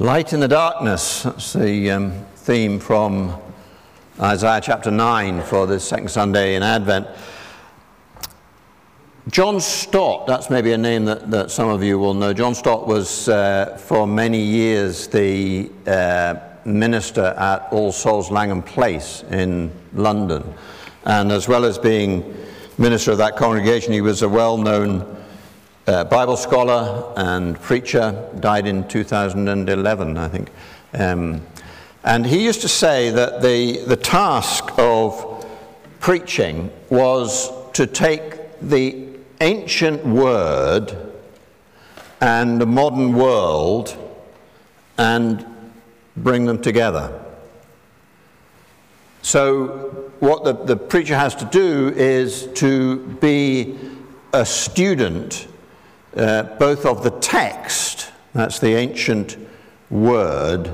Light 0.00 0.32
in 0.32 0.40
the 0.40 0.48
darkness, 0.48 1.22
that's 1.22 1.52
the 1.52 1.92
um, 1.92 2.24
theme 2.34 2.80
from 2.80 3.40
Isaiah 4.18 4.60
chapter 4.60 4.90
9 4.90 5.40
for 5.42 5.68
the 5.68 5.78
second 5.78 6.08
Sunday 6.08 6.56
in 6.56 6.64
Advent. 6.64 7.06
John 9.30 9.60
Stott, 9.60 10.26
that's 10.26 10.50
maybe 10.50 10.72
a 10.72 10.78
name 10.78 11.04
that, 11.04 11.30
that 11.30 11.52
some 11.52 11.68
of 11.68 11.84
you 11.84 12.00
will 12.00 12.12
know. 12.12 12.32
John 12.32 12.56
Stott 12.56 12.88
was 12.88 13.28
uh, 13.28 13.80
for 13.80 14.04
many 14.04 14.40
years 14.40 15.06
the 15.06 15.70
uh, 15.86 16.40
minister 16.64 17.26
at 17.26 17.68
All 17.70 17.92
Souls 17.92 18.32
Langham 18.32 18.64
Place 18.64 19.22
in 19.30 19.70
London. 19.92 20.42
And 21.04 21.30
as 21.30 21.46
well 21.46 21.64
as 21.64 21.78
being 21.78 22.34
minister 22.78 23.12
of 23.12 23.18
that 23.18 23.36
congregation, 23.36 23.92
he 23.92 24.00
was 24.00 24.22
a 24.22 24.28
well 24.28 24.58
known 24.58 25.13
uh, 25.86 26.04
Bible 26.04 26.36
scholar 26.36 27.12
and 27.16 27.60
preacher, 27.60 28.28
died 28.40 28.66
in 28.66 28.88
2011, 28.88 30.16
I 30.16 30.28
think. 30.28 30.50
Um, 30.94 31.42
and 32.04 32.26
he 32.26 32.44
used 32.44 32.60
to 32.62 32.68
say 32.68 33.10
that 33.10 33.42
the, 33.42 33.84
the 33.86 33.96
task 33.96 34.78
of 34.78 35.46
preaching 36.00 36.70
was 36.90 37.50
to 37.72 37.86
take 37.86 38.60
the 38.60 39.08
ancient 39.40 40.04
word 40.04 40.96
and 42.20 42.60
the 42.60 42.66
modern 42.66 43.14
world 43.14 43.96
and 44.98 45.44
bring 46.16 46.46
them 46.46 46.60
together. 46.62 47.20
So, 49.22 50.10
what 50.20 50.44
the, 50.44 50.52
the 50.52 50.76
preacher 50.76 51.16
has 51.16 51.34
to 51.36 51.46
do 51.46 51.88
is 51.96 52.48
to 52.54 52.98
be 53.20 53.78
a 54.32 54.44
student 54.44 55.48
uh, 56.16 56.42
both 56.58 56.86
of 56.86 57.02
the 57.02 57.10
text, 57.20 58.10
that's 58.32 58.58
the 58.58 58.74
ancient 58.74 59.36
word, 59.90 60.70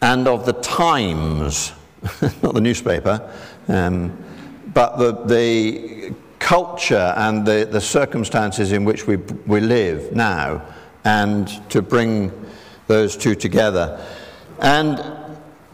and 0.00 0.28
of 0.28 0.46
the 0.46 0.52
times, 0.54 1.72
not 2.42 2.54
the 2.54 2.60
newspaper, 2.60 3.30
um, 3.68 4.16
but 4.72 4.96
the, 4.96 5.12
the 5.26 6.14
culture 6.38 7.14
and 7.16 7.46
the, 7.46 7.68
the 7.70 7.80
circumstances 7.80 8.72
in 8.72 8.84
which 8.84 9.06
we, 9.06 9.16
we 9.46 9.60
live 9.60 10.14
now, 10.14 10.62
and 11.04 11.48
to 11.70 11.80
bring 11.80 12.32
those 12.86 13.16
two 13.16 13.34
together. 13.34 13.98
And 14.60 14.98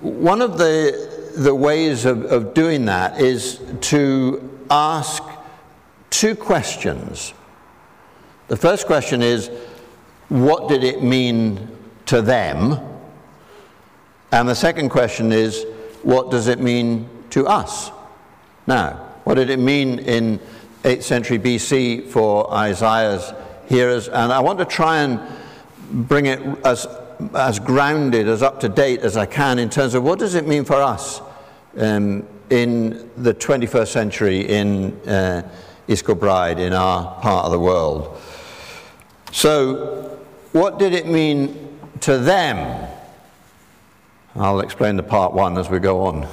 one 0.01 0.41
of 0.41 0.59
the, 0.59 1.33
the 1.37 1.55
ways 1.55 2.05
of, 2.05 2.25
of 2.25 2.55
doing 2.55 2.85
that 2.87 3.21
is 3.21 3.61
to 3.83 4.59
ask 4.71 5.23
two 6.11 6.35
questions. 6.35 7.35
The 8.51 8.57
first 8.57 8.87
question 8.87 9.23
is 9.23 9.49
what 10.29 10.69
did 10.69 10.83
it 10.83 11.05
mean 11.05 11.69
to 12.07 12.21
them? 12.21 12.81
And 14.33 14.49
the 14.49 14.57
second 14.57 14.89
question 14.89 15.31
is 15.31 15.65
what 16.03 16.33
does 16.33 16.49
it 16.49 16.59
mean 16.59 17.09
to 17.31 17.47
us 17.47 17.93
now? 18.67 18.95
What 19.23 19.35
did 19.35 19.51
it 19.51 19.61
mean 19.61 20.01
in 20.01 20.41
8th 20.83 21.05
century 21.05 21.39
BC 21.39 22.09
for 22.09 22.53
Isaiah's 22.53 23.33
hearers? 23.69 24.09
And 24.09 24.33
I 24.33 24.41
want 24.41 24.59
to 24.59 24.65
try 24.65 25.03
and 25.03 25.21
bring 26.09 26.27
it 26.27 26.41
as, 26.65 26.89
as 27.35 27.61
grounded, 27.61 28.27
as 28.27 28.43
up 28.43 28.59
to 28.61 28.69
date 28.69 29.03
as 29.03 29.17
I 29.17 29.27
can 29.27 29.61
in 29.61 29.71
terms 29.71 29.95
of 29.95 30.03
what 30.03 30.19
does 30.19 30.35
it 30.35 30.49
mean 30.49 30.65
for 30.65 30.83
us 30.83 31.21
um, 31.77 32.27
in 32.51 33.09
the 33.17 33.33
21st 33.33 33.89
century 33.89 34.41
in 34.41 34.93
uh, 35.09 35.49
East 35.87 36.09
in 36.09 36.73
our 36.73 37.21
part 37.21 37.45
of 37.45 37.53
the 37.53 37.61
world. 37.61 38.21
So, 39.33 40.19
what 40.53 40.79
did 40.79 40.93
it 40.93 41.07
mean 41.07 41.79
to 42.01 42.19
them? 42.19 42.89
I'll 44.35 44.61
explain 44.61 44.97
the 44.97 45.03
part 45.03 45.33
one 45.33 45.59
as 45.59 45.69
we 45.69 45.79
go 45.79 46.03
on. 46.07 46.21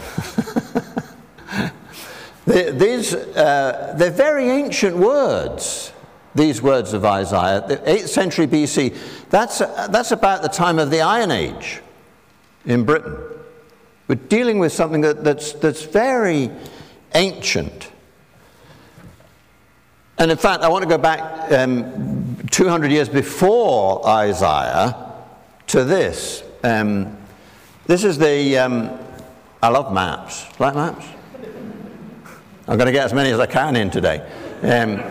these, 2.46 3.14
uh, 3.14 3.94
they're 3.98 4.12
very 4.12 4.50
ancient 4.50 4.96
words, 4.96 5.92
these 6.36 6.62
words 6.62 6.94
of 6.94 7.06
Isaiah, 7.06 7.64
the 7.68 7.78
8th 7.78 8.08
century 8.08 8.48
BC. 8.48 8.96
That's, 9.30 9.60
that's 9.60 10.12
about 10.12 10.42
the 10.42 10.50
time 10.50 10.80
of 10.80 10.92
the 10.92 11.02
Iron 11.02 11.32
Age 11.32 11.82
in 12.66 12.84
Britain. 12.86 13.18
We're 14.08 14.16
dealing 14.16 14.60
with 14.60 14.72
something 14.72 15.02
that, 15.02 15.24
that's, 15.24 15.54
that's 15.54 15.84
very 15.84 16.50
ancient. 17.14 17.92
And 20.20 20.32
in 20.32 20.38
fact, 20.38 20.64
I 20.64 20.68
want 20.68 20.82
to 20.82 20.90
go 20.90 20.98
back 20.98 21.52
um, 21.52 22.38
200 22.50 22.92
years 22.92 23.08
before 23.08 24.06
Isaiah 24.08 25.14
to 25.68 25.84
this. 25.84 26.44
Um, 26.64 27.16
this 27.86 28.04
is 28.04 28.18
the, 28.18 28.58
um, 28.58 28.98
I 29.62 29.70
love 29.70 29.94
maps. 29.94 30.48
Like 30.60 30.74
maps? 30.74 31.06
I'm 32.68 32.78
going 32.78 32.88
to 32.88 32.92
get 32.92 33.06
as 33.06 33.14
many 33.14 33.30
as 33.30 33.40
I 33.40 33.46
can 33.46 33.76
in 33.76 33.92
today. 33.92 34.28
Um, 34.64 35.04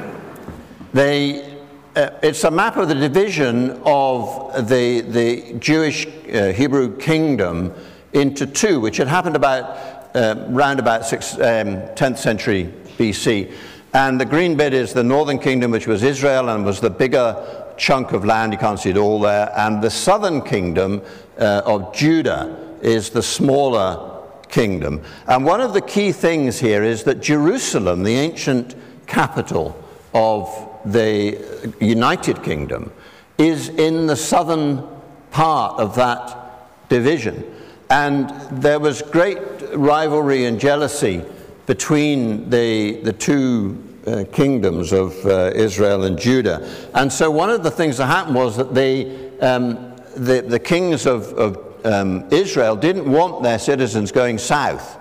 they, 0.92 1.56
uh, 1.94 2.10
it's 2.22 2.42
a 2.42 2.50
map 2.50 2.76
of 2.76 2.88
the 2.88 2.94
division 2.94 3.80
of 3.84 4.68
the, 4.68 5.02
the 5.02 5.54
Jewish 5.60 6.06
uh, 6.06 6.52
Hebrew 6.52 6.96
kingdom 6.96 7.72
into 8.12 8.44
two, 8.44 8.80
which 8.80 8.96
had 8.96 9.06
happened 9.06 9.36
about 9.36 10.16
uh, 10.16 10.46
round 10.48 10.80
about 10.80 11.06
six, 11.06 11.34
10th 11.34 12.02
um, 12.02 12.16
century 12.16 12.72
BC. 12.98 13.52
And 13.92 14.20
the 14.20 14.24
green 14.24 14.56
bit 14.56 14.74
is 14.74 14.92
the 14.92 15.04
northern 15.04 15.38
kingdom, 15.38 15.70
which 15.70 15.86
was 15.86 16.02
Israel 16.02 16.50
and 16.50 16.64
was 16.64 16.80
the 16.80 16.90
bigger 16.90 17.64
chunk 17.76 18.12
of 18.12 18.24
land. 18.24 18.52
You 18.52 18.58
can't 18.58 18.78
see 18.78 18.90
it 18.90 18.96
all 18.96 19.20
there. 19.20 19.52
And 19.56 19.82
the 19.82 19.90
southern 19.90 20.42
kingdom 20.42 21.02
uh, 21.38 21.62
of 21.64 21.94
Judah 21.94 22.56
is 22.82 23.10
the 23.10 23.22
smaller 23.22 24.22
kingdom. 24.48 25.02
And 25.26 25.44
one 25.44 25.60
of 25.60 25.72
the 25.72 25.80
key 25.80 26.12
things 26.12 26.58
here 26.58 26.82
is 26.82 27.04
that 27.04 27.20
Jerusalem, 27.20 28.02
the 28.02 28.14
ancient 28.14 28.74
capital 29.06 29.82
of 30.14 30.48
the 30.84 31.74
United 31.80 32.42
Kingdom, 32.42 32.92
is 33.38 33.68
in 33.68 34.06
the 34.06 34.16
southern 34.16 34.86
part 35.30 35.78
of 35.80 35.94
that 35.96 36.88
division. 36.88 37.44
And 37.90 38.30
there 38.50 38.80
was 38.80 39.02
great 39.02 39.38
rivalry 39.74 40.44
and 40.44 40.58
jealousy 40.58 41.24
between 41.66 42.48
the, 42.48 43.00
the 43.02 43.12
two 43.12 43.82
uh, 44.06 44.24
kingdoms 44.32 44.92
of 44.92 45.24
uh, 45.26 45.50
Israel 45.54 46.04
and 46.04 46.18
Judah. 46.18 46.68
And 46.94 47.12
so 47.12 47.30
one 47.30 47.50
of 47.50 47.62
the 47.62 47.70
things 47.70 47.96
that 47.98 48.06
happened 48.06 48.36
was 48.36 48.56
that 48.56 48.74
they, 48.74 49.36
um, 49.40 49.94
the, 50.14 50.44
the 50.46 50.60
kings 50.60 51.06
of, 51.06 51.32
of 51.34 51.84
um, 51.84 52.24
Israel 52.30 52.76
didn't 52.76 53.10
want 53.10 53.42
their 53.42 53.58
citizens 53.58 54.12
going 54.12 54.38
south 54.38 54.98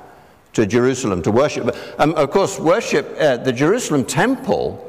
to 0.54 0.66
Jerusalem 0.66 1.22
to 1.24 1.32
worship. 1.32 1.76
Um, 2.00 2.16
of 2.16 2.32
course, 2.32 2.60
worship, 2.60 3.16
uh, 3.20 3.38
the 3.38 3.54
Jerusalem 3.54 4.06
temple 4.06 4.82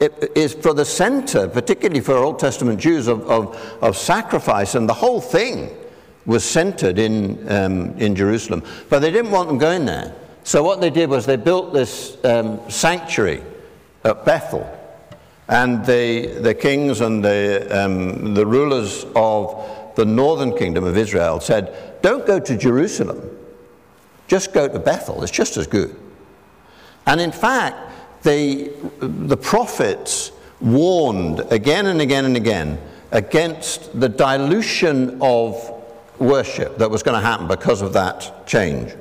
it 0.00 0.30
is 0.36 0.54
for 0.54 0.74
the 0.74 0.84
center, 0.84 1.48
particularly 1.48 2.00
for 2.00 2.14
Old 2.14 2.38
Testament 2.38 2.78
Jews, 2.78 3.08
of, 3.08 3.28
of, 3.28 3.56
of 3.82 3.96
sacrifice, 3.96 4.76
and 4.76 4.88
the 4.88 4.94
whole 4.94 5.20
thing 5.20 5.76
was 6.24 6.44
centered 6.44 6.98
in, 6.98 7.50
um, 7.50 7.98
in 7.98 8.14
Jerusalem. 8.14 8.62
But 8.88 9.00
they 9.00 9.10
didn't 9.10 9.32
want 9.32 9.48
them 9.48 9.58
going 9.58 9.86
there. 9.86 10.14
So 10.48 10.62
what 10.62 10.80
they 10.80 10.88
did 10.88 11.10
was 11.10 11.26
they 11.26 11.36
built 11.36 11.74
this 11.74 12.16
um, 12.24 12.58
sanctuary 12.70 13.42
at 14.02 14.24
Bethel. 14.24 14.66
And 15.46 15.84
the, 15.84 16.38
the 16.40 16.54
kings 16.54 17.02
and 17.02 17.22
the, 17.22 17.68
um, 17.70 18.32
the 18.32 18.46
rulers 18.46 19.04
of 19.14 19.92
the 19.96 20.06
northern 20.06 20.56
kingdom 20.56 20.84
of 20.84 20.96
Israel 20.96 21.38
said, 21.40 22.00
Don't 22.00 22.26
go 22.26 22.40
to 22.40 22.56
Jerusalem, 22.56 23.20
just 24.26 24.54
go 24.54 24.66
to 24.66 24.78
Bethel, 24.78 25.22
it's 25.22 25.30
just 25.30 25.58
as 25.58 25.66
good. 25.66 25.94
And 27.04 27.20
in 27.20 27.30
fact, 27.30 27.76
the, 28.22 28.72
the 29.00 29.36
prophets 29.36 30.32
warned 30.62 31.40
again 31.52 31.84
and 31.84 32.00
again 32.00 32.24
and 32.24 32.38
again 32.38 32.80
against 33.10 34.00
the 34.00 34.08
dilution 34.08 35.20
of 35.20 35.74
worship 36.18 36.78
that 36.78 36.90
was 36.90 37.02
going 37.02 37.20
to 37.20 37.26
happen 37.26 37.46
because 37.48 37.82
of 37.82 37.92
that 37.92 38.46
change. 38.46 38.94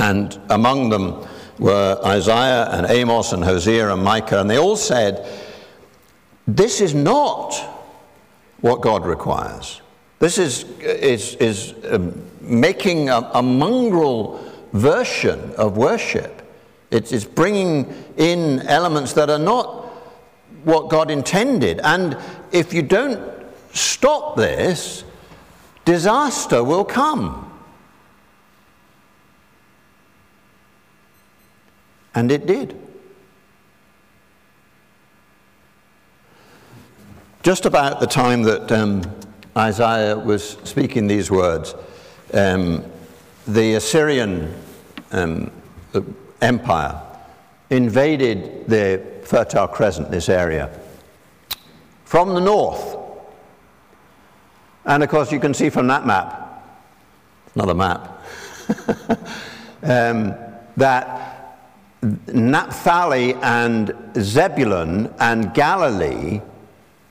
And 0.00 0.40
among 0.48 0.88
them 0.88 1.26
were 1.58 2.00
Isaiah 2.04 2.70
and 2.70 2.86
Amos 2.90 3.32
and 3.32 3.44
Hosea 3.44 3.92
and 3.92 4.02
Micah, 4.02 4.40
and 4.40 4.48
they 4.48 4.58
all 4.58 4.76
said, 4.76 5.28
This 6.48 6.80
is 6.80 6.94
not 6.94 7.54
what 8.62 8.80
God 8.80 9.04
requires. 9.04 9.82
This 10.18 10.38
is, 10.38 10.64
is, 10.80 11.34
is 11.36 11.74
um, 11.90 12.22
making 12.40 13.10
a, 13.10 13.30
a, 13.34 13.42
mongrel 13.42 14.42
version 14.72 15.52
of 15.56 15.76
worship. 15.76 16.42
It 16.90 17.12
is 17.12 17.24
bringing 17.24 17.92
in 18.16 18.60
elements 18.68 19.12
that 19.14 19.30
are 19.30 19.38
not 19.38 19.86
what 20.64 20.88
God 20.88 21.10
intended. 21.10 21.80
And 21.82 22.16
if 22.52 22.72
you 22.74 22.82
don't 22.82 23.20
stop 23.72 24.36
this, 24.36 25.04
disaster 25.84 26.64
will 26.64 26.84
come. 26.84 27.49
And 32.14 32.30
it 32.30 32.46
did. 32.46 32.76
just 37.42 37.64
about 37.64 38.00
the 38.00 38.06
time 38.06 38.42
that 38.42 38.70
um, 38.70 39.02
Isaiah 39.56 40.16
was 40.16 40.58
speaking 40.64 41.06
these 41.06 41.30
words, 41.30 41.74
um, 42.34 42.84
the 43.48 43.74
Assyrian 43.74 44.54
um, 45.12 45.50
Empire 46.40 47.00
invaded 47.70 48.66
the 48.68 49.02
Fertile 49.24 49.68
Crescent, 49.68 50.10
this 50.10 50.28
area, 50.28 50.70
from 52.04 52.34
the 52.34 52.40
north. 52.40 52.96
And 54.84 55.02
of 55.02 55.08
course, 55.08 55.32
you 55.32 55.40
can 55.40 55.54
see 55.54 55.70
from 55.70 55.86
that 55.86 56.06
map, 56.06 56.64
another 57.54 57.74
map, 57.74 58.24
um, 59.82 60.34
that 60.76 61.29
Naphtali 62.02 63.34
and 63.34 63.92
Zebulun 64.16 65.12
and 65.18 65.52
Galilee 65.52 66.40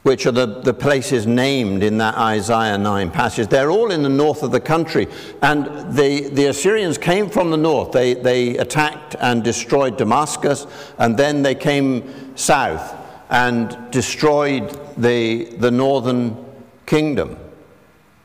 which 0.04 0.26
are 0.26 0.32
the, 0.32 0.46
the 0.62 0.74
places 0.74 1.28
named 1.28 1.84
in 1.84 1.98
that 1.98 2.16
Isaiah 2.18 2.78
9 2.78 3.12
passage. 3.12 3.48
They're 3.48 3.70
all 3.70 3.92
in 3.92 4.02
the 4.02 4.10
north 4.10 4.44
of 4.44 4.52
the 4.52 4.60
country. 4.60 5.08
And 5.42 5.94
the, 5.94 6.30
the 6.30 6.46
Assyrians 6.46 6.98
came 6.98 7.30
from 7.30 7.52
the 7.52 7.58
north. 7.58 7.92
They, 7.92 8.14
they 8.14 8.58
attacked 8.58 9.16
and 9.20 9.44
destroyed 9.44 9.98
Damascus, 9.98 10.68
and 10.98 11.18
then 11.18 11.44
they 11.44 11.54
came 11.54 12.36
south 12.38 12.96
and 13.30 13.78
destroyed 13.92 14.80
the, 14.98 15.46
the 15.58 15.70
northern 15.70 16.46
kingdom 16.86 17.38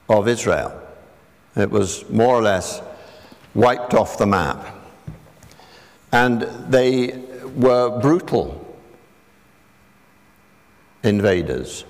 of 0.08 0.28
Israel. 0.28 0.80
It 1.56 1.70
was 1.70 2.08
more 2.08 2.34
or 2.34 2.42
less 2.42 2.80
wiped 3.54 3.94
off 3.94 4.16
the 4.16 4.26
map. 4.26 4.64
And 6.14 6.42
they 6.68 7.18
were 7.56 7.98
brutal 7.98 8.64
invaders. 11.02 11.84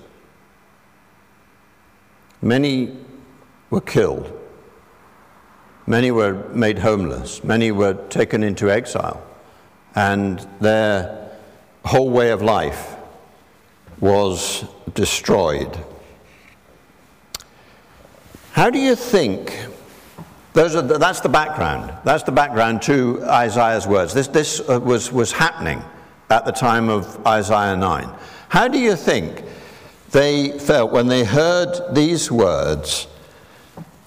Many 2.41 2.97
were 3.69 3.81
killed. 3.81 4.33
Many 5.85 6.09
were 6.09 6.33
made 6.49 6.79
homeless. 6.79 7.43
Many 7.43 7.71
were 7.71 7.93
taken 8.09 8.41
into 8.41 8.71
exile. 8.71 9.23
And 9.93 10.39
their 10.59 11.29
whole 11.83 12.09
way 12.09 12.31
of 12.31 12.41
life 12.41 12.95
was 13.99 14.65
destroyed. 14.95 15.77
How 18.53 18.71
do 18.71 18.79
you 18.79 18.95
think? 18.95 19.55
Those 20.55 20.73
are 20.73 20.81
the, 20.81 20.97
that's 20.97 21.19
the 21.19 21.27
background. 21.27 21.91
That's 22.05 22.23
the 22.23 22.31
background 22.31 22.81
to 22.83 23.21
Isaiah's 23.25 23.85
words. 23.85 24.13
This, 24.13 24.27
this 24.27 24.61
uh, 24.61 24.79
was, 24.79 25.11
was 25.11 25.33
happening 25.33 25.83
at 26.29 26.45
the 26.45 26.53
time 26.53 26.87
of 26.87 27.27
Isaiah 27.27 27.75
9. 27.75 28.09
How 28.47 28.69
do 28.69 28.79
you 28.79 28.95
think 28.95 29.43
they 30.11 30.57
felt 30.57 30.93
when 30.93 31.07
they 31.07 31.25
heard 31.25 31.93
these 31.93 32.31
words? 32.31 33.07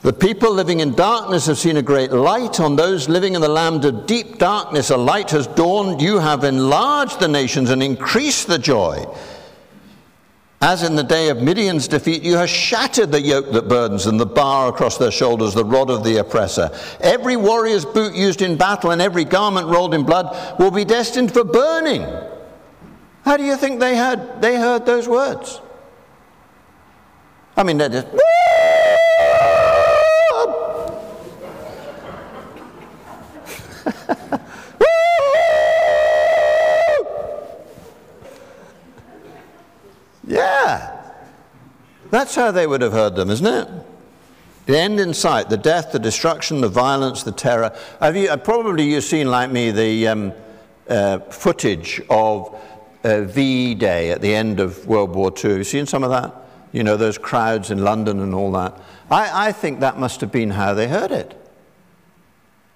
The 0.00 0.12
people 0.14 0.50
living 0.50 0.80
in 0.80 0.94
darkness 0.94 1.44
have 1.44 1.58
seen 1.58 1.76
a 1.76 1.82
great 1.82 2.12
light. 2.12 2.60
On 2.60 2.76
those 2.76 3.10
living 3.10 3.34
in 3.34 3.42
the 3.42 3.48
land 3.48 3.84
of 3.84 4.06
deep 4.06 4.38
darkness, 4.38 4.88
a 4.88 4.96
light 4.96 5.30
has 5.32 5.46
dawned. 5.48 6.00
You 6.00 6.18
have 6.18 6.44
enlarged 6.44 7.20
the 7.20 7.28
nations 7.28 7.68
and 7.68 7.82
increased 7.82 8.46
the 8.46 8.58
joy. 8.58 9.04
As 10.60 10.82
in 10.82 10.96
the 10.96 11.04
day 11.04 11.28
of 11.28 11.40
Midian's 11.40 11.86
defeat, 11.86 12.22
you 12.22 12.36
have 12.36 12.50
shattered 12.50 13.12
the 13.12 13.20
yoke 13.20 13.52
that 13.52 13.68
burdens 13.68 14.06
and 14.06 14.18
the 14.18 14.26
bar 14.26 14.68
across 14.68 14.98
their 14.98 15.12
shoulders, 15.12 15.54
the 15.54 15.64
rod 15.64 15.88
of 15.88 16.02
the 16.02 16.16
oppressor. 16.16 16.70
Every 17.00 17.36
warrior's 17.36 17.84
boot 17.84 18.14
used 18.14 18.42
in 18.42 18.56
battle 18.56 18.90
and 18.90 19.00
every 19.00 19.24
garment 19.24 19.68
rolled 19.68 19.94
in 19.94 20.02
blood 20.02 20.58
will 20.58 20.72
be 20.72 20.84
destined 20.84 21.32
for 21.32 21.44
burning. 21.44 22.04
How 23.24 23.36
do 23.36 23.44
you 23.44 23.56
think 23.56 23.78
they 23.78 23.96
heard, 23.96 24.42
they 24.42 24.56
heard 24.56 24.84
those 24.84 25.06
words? 25.06 25.60
I 27.56 27.62
mean, 27.62 27.78
they 27.78 27.88
just. 27.88 28.08
yeah. 40.28 40.94
That's 42.10 42.34
how 42.34 42.50
they 42.52 42.66
would 42.66 42.80
have 42.82 42.92
heard 42.92 43.16
them, 43.16 43.30
isn't 43.30 43.46
it? 43.46 43.68
The 44.66 44.78
end 44.78 45.00
in 45.00 45.14
sight, 45.14 45.48
the 45.48 45.56
death, 45.56 45.92
the 45.92 45.98
destruction, 45.98 46.60
the 46.60 46.68
violence, 46.68 47.22
the 47.22 47.32
terror. 47.32 47.76
Have 48.00 48.16
you, 48.16 48.34
probably 48.36 48.84
you've 48.84 49.04
seen, 49.04 49.30
like 49.30 49.50
me, 49.50 49.70
the 49.70 50.08
um, 50.08 50.32
uh, 50.88 51.18
footage 51.18 52.00
of 52.10 52.54
uh, 53.04 53.22
V 53.22 53.74
Day 53.74 54.10
at 54.10 54.20
the 54.20 54.34
end 54.34 54.60
of 54.60 54.86
World 54.86 55.14
War 55.14 55.32
II. 55.32 55.50
Have 55.50 55.58
you 55.58 55.64
seen 55.64 55.86
some 55.86 56.02
of 56.02 56.10
that? 56.10 56.34
You 56.72 56.82
know, 56.82 56.96
those 56.96 57.18
crowds 57.18 57.70
in 57.70 57.84
London 57.84 58.20
and 58.20 58.34
all 58.34 58.52
that. 58.52 58.78
I, 59.10 59.48
I 59.48 59.52
think 59.52 59.80
that 59.80 59.98
must 59.98 60.20
have 60.20 60.32
been 60.32 60.50
how 60.50 60.74
they 60.74 60.88
heard 60.88 61.10
it. 61.10 61.34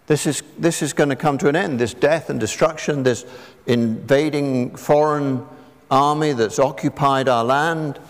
This 0.06 0.26
is, 0.26 0.42
this 0.58 0.82
is 0.82 0.92
going 0.92 1.10
to 1.10 1.16
come 1.16 1.38
to 1.38 1.48
an 1.48 1.56
end. 1.56 1.78
This 1.78 1.94
death 1.94 2.30
and 2.30 2.40
destruction, 2.40 3.02
this 3.02 3.24
invading 3.66 4.76
foreign 4.76 5.46
army 5.92 6.32
that's 6.32 6.58
occupied 6.58 7.28
our 7.28 7.44
land 7.44 8.00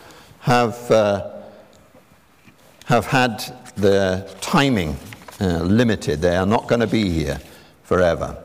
have, 0.40 0.90
uh, 0.90 1.31
have 2.87 3.06
had 3.06 3.44
their 3.76 4.26
timing 4.40 4.96
uh, 5.40 5.58
limited. 5.62 6.20
They 6.20 6.37
are 6.37 6.46
not 6.46 6.69
going 6.69 6.81
to 6.81 6.87
be 6.87 7.11
here 7.11 7.40
forever. 7.82 8.43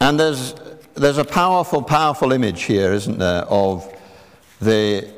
And 0.00 0.20
there's 0.20 0.54
there's 0.98 1.18
a 1.18 1.24
powerful, 1.24 1.82
powerful 1.82 2.32
image 2.32 2.62
here, 2.62 2.92
isn't 2.92 3.18
there, 3.18 3.42
of 3.44 3.88
the 4.60 5.08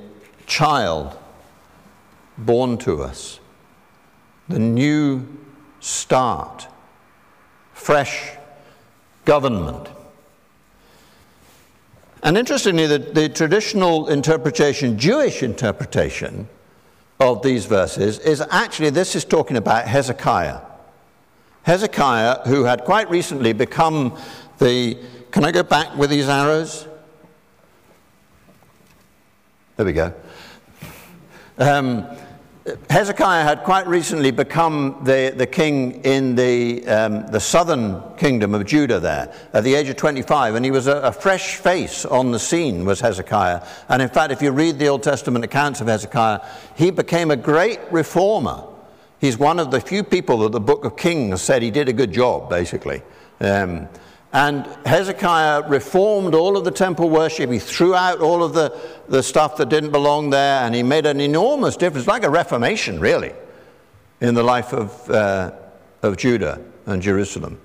child 0.46 1.16
born 2.36 2.76
to 2.78 3.02
us, 3.02 3.40
the 4.48 4.58
new 4.58 5.26
start, 5.80 6.68
fresh 7.72 8.32
government. 9.24 9.88
And 12.22 12.36
interestingly, 12.36 12.86
the, 12.86 12.98
the, 12.98 13.28
traditional 13.28 14.08
interpretation, 14.08 14.98
Jewish 14.98 15.42
interpretation 15.42 16.48
of 17.18 17.42
these 17.42 17.64
verses, 17.64 18.18
is 18.18 18.42
actually 18.50 18.90
this 18.90 19.16
is 19.16 19.24
talking 19.24 19.56
about 19.56 19.86
Hezekiah. 19.86 20.60
Hezekiah, 21.62 22.46
who 22.46 22.64
had 22.64 22.84
quite 22.84 23.08
recently 23.10 23.52
become 23.52 24.18
the 24.58 24.98
can 25.30 25.44
I 25.44 25.52
go 25.52 25.62
back 25.62 25.96
with 25.96 26.10
these 26.10 26.28
arrows? 26.28 26.88
There 29.76 29.86
we 29.86 29.92
go. 29.92 30.12
Um, 31.56 32.06
Hezekiah 32.90 33.42
had 33.42 33.64
quite 33.64 33.86
recently 33.86 34.30
become 34.30 35.00
the, 35.02 35.32
the 35.34 35.46
king 35.46 36.04
in 36.04 36.34
the, 36.34 36.86
um, 36.86 37.26
the 37.28 37.40
southern 37.40 38.02
kingdom 38.18 38.54
of 38.54 38.66
Judah 38.66 39.00
there 39.00 39.34
at 39.54 39.64
the 39.64 39.74
age 39.74 39.88
of 39.88 39.96
25, 39.96 40.56
and 40.56 40.64
he 40.64 40.70
was 40.70 40.86
a, 40.86 40.96
a, 40.96 41.12
fresh 41.12 41.56
face 41.56 42.04
on 42.04 42.32
the 42.32 42.38
scene, 42.38 42.84
was 42.84 43.00
Hezekiah. 43.00 43.66
And 43.88 44.02
in 44.02 44.10
fact, 44.10 44.30
if 44.30 44.42
you 44.42 44.50
read 44.50 44.78
the 44.78 44.88
Old 44.88 45.02
Testament 45.02 45.42
accounts 45.42 45.80
of 45.80 45.86
Hezekiah, 45.86 46.40
he 46.76 46.90
became 46.90 47.30
a 47.30 47.36
great 47.36 47.80
reformer. 47.90 48.64
He's 49.20 49.38
one 49.38 49.58
of 49.58 49.70
the 49.70 49.80
few 49.80 50.04
people 50.04 50.38
that 50.40 50.52
the 50.52 50.60
book 50.60 50.84
of 50.84 50.98
Kings 50.98 51.40
said 51.40 51.62
he 51.62 51.70
did 51.70 51.88
a 51.88 51.94
good 51.94 52.12
job, 52.12 52.50
basically. 52.50 53.02
Um, 53.40 53.88
and 54.32 54.64
Hezekiah 54.86 55.68
reformed 55.68 56.34
all 56.34 56.56
of 56.56 56.64
the 56.64 56.70
temple 56.70 57.10
worship. 57.10 57.50
He 57.50 57.58
threw 57.58 57.96
out 57.96 58.20
all 58.20 58.44
of 58.44 58.54
the, 58.54 58.78
the 59.08 59.22
stuff 59.22 59.56
that 59.56 59.68
didn't 59.68 59.90
belong 59.90 60.30
there, 60.30 60.62
and 60.62 60.74
he 60.74 60.84
made 60.84 61.04
an 61.04 61.20
enormous 61.20 61.76
difference, 61.76 62.06
like 62.06 62.22
a 62.22 62.30
reformation, 62.30 63.00
really, 63.00 63.32
in 64.20 64.34
the 64.34 64.42
life 64.44 64.72
of, 64.72 65.10
uh, 65.10 65.50
of 66.02 66.16
Judah 66.16 66.62
and 66.86 67.02
Jerusalem. 67.02 67.60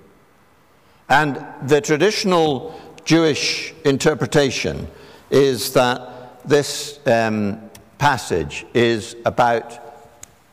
And 1.08 1.46
the 1.62 1.82
traditional 1.82 2.80
Jewish 3.06 3.72
interpretation 3.84 4.88
is 5.30 5.72
that 5.74 6.42
this 6.48 7.00
um, 7.06 7.70
passage 8.00 8.66
is 8.74 9.16
about 9.24 9.78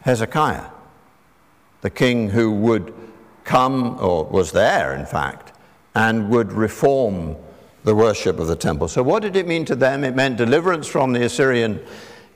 Hezekiah, 0.03 0.67
the 1.81 1.89
king 1.89 2.29
who 2.29 2.53
would 2.53 2.93
come, 3.45 3.97
or 3.99 4.25
was 4.25 4.53
there, 4.53 4.95
in 4.95 5.07
fact 5.07 5.52
and 5.95 6.29
would 6.31 6.53
reform 6.53 7.37
the 7.85 7.95
worship 7.95 8.39
of 8.39 8.47
the 8.47 8.57
temple. 8.57 8.89
So, 8.89 9.03
what 9.03 9.23
did 9.23 9.37
it 9.37 9.47
mean 9.47 9.65
to 9.67 9.75
them? 9.75 10.05
It 10.05 10.15
meant 10.15 10.37
deliverance 10.37 10.87
from 10.87 11.13
the 11.13 11.25
Assyrian 11.25 11.85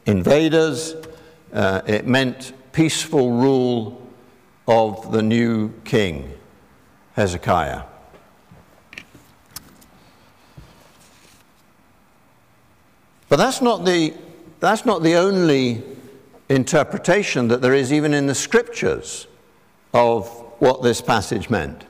invaders, 0.06 0.94
uh, 1.52 1.82
it 1.86 2.06
meant 2.06 2.52
peaceful 2.72 3.32
rule 3.32 4.06
of 4.68 5.12
the 5.12 5.22
new 5.22 5.72
king, 5.84 6.32
Hezekiah. 7.14 7.82
But 13.28 13.36
that's 13.36 13.60
not 13.60 13.84
the, 13.84 14.14
that's 14.60 14.84
not 14.84 15.02
the 15.02 15.14
only 15.14 15.82
interpretation 16.48 17.48
that 17.48 17.60
there 17.60 17.74
is, 17.74 17.92
even 17.92 18.14
in 18.14 18.26
the 18.26 18.34
scriptures, 18.34 19.26
of 19.92 20.28
what 20.58 20.82
this 20.82 21.00
passage 21.00 21.50
meant. 21.50 21.84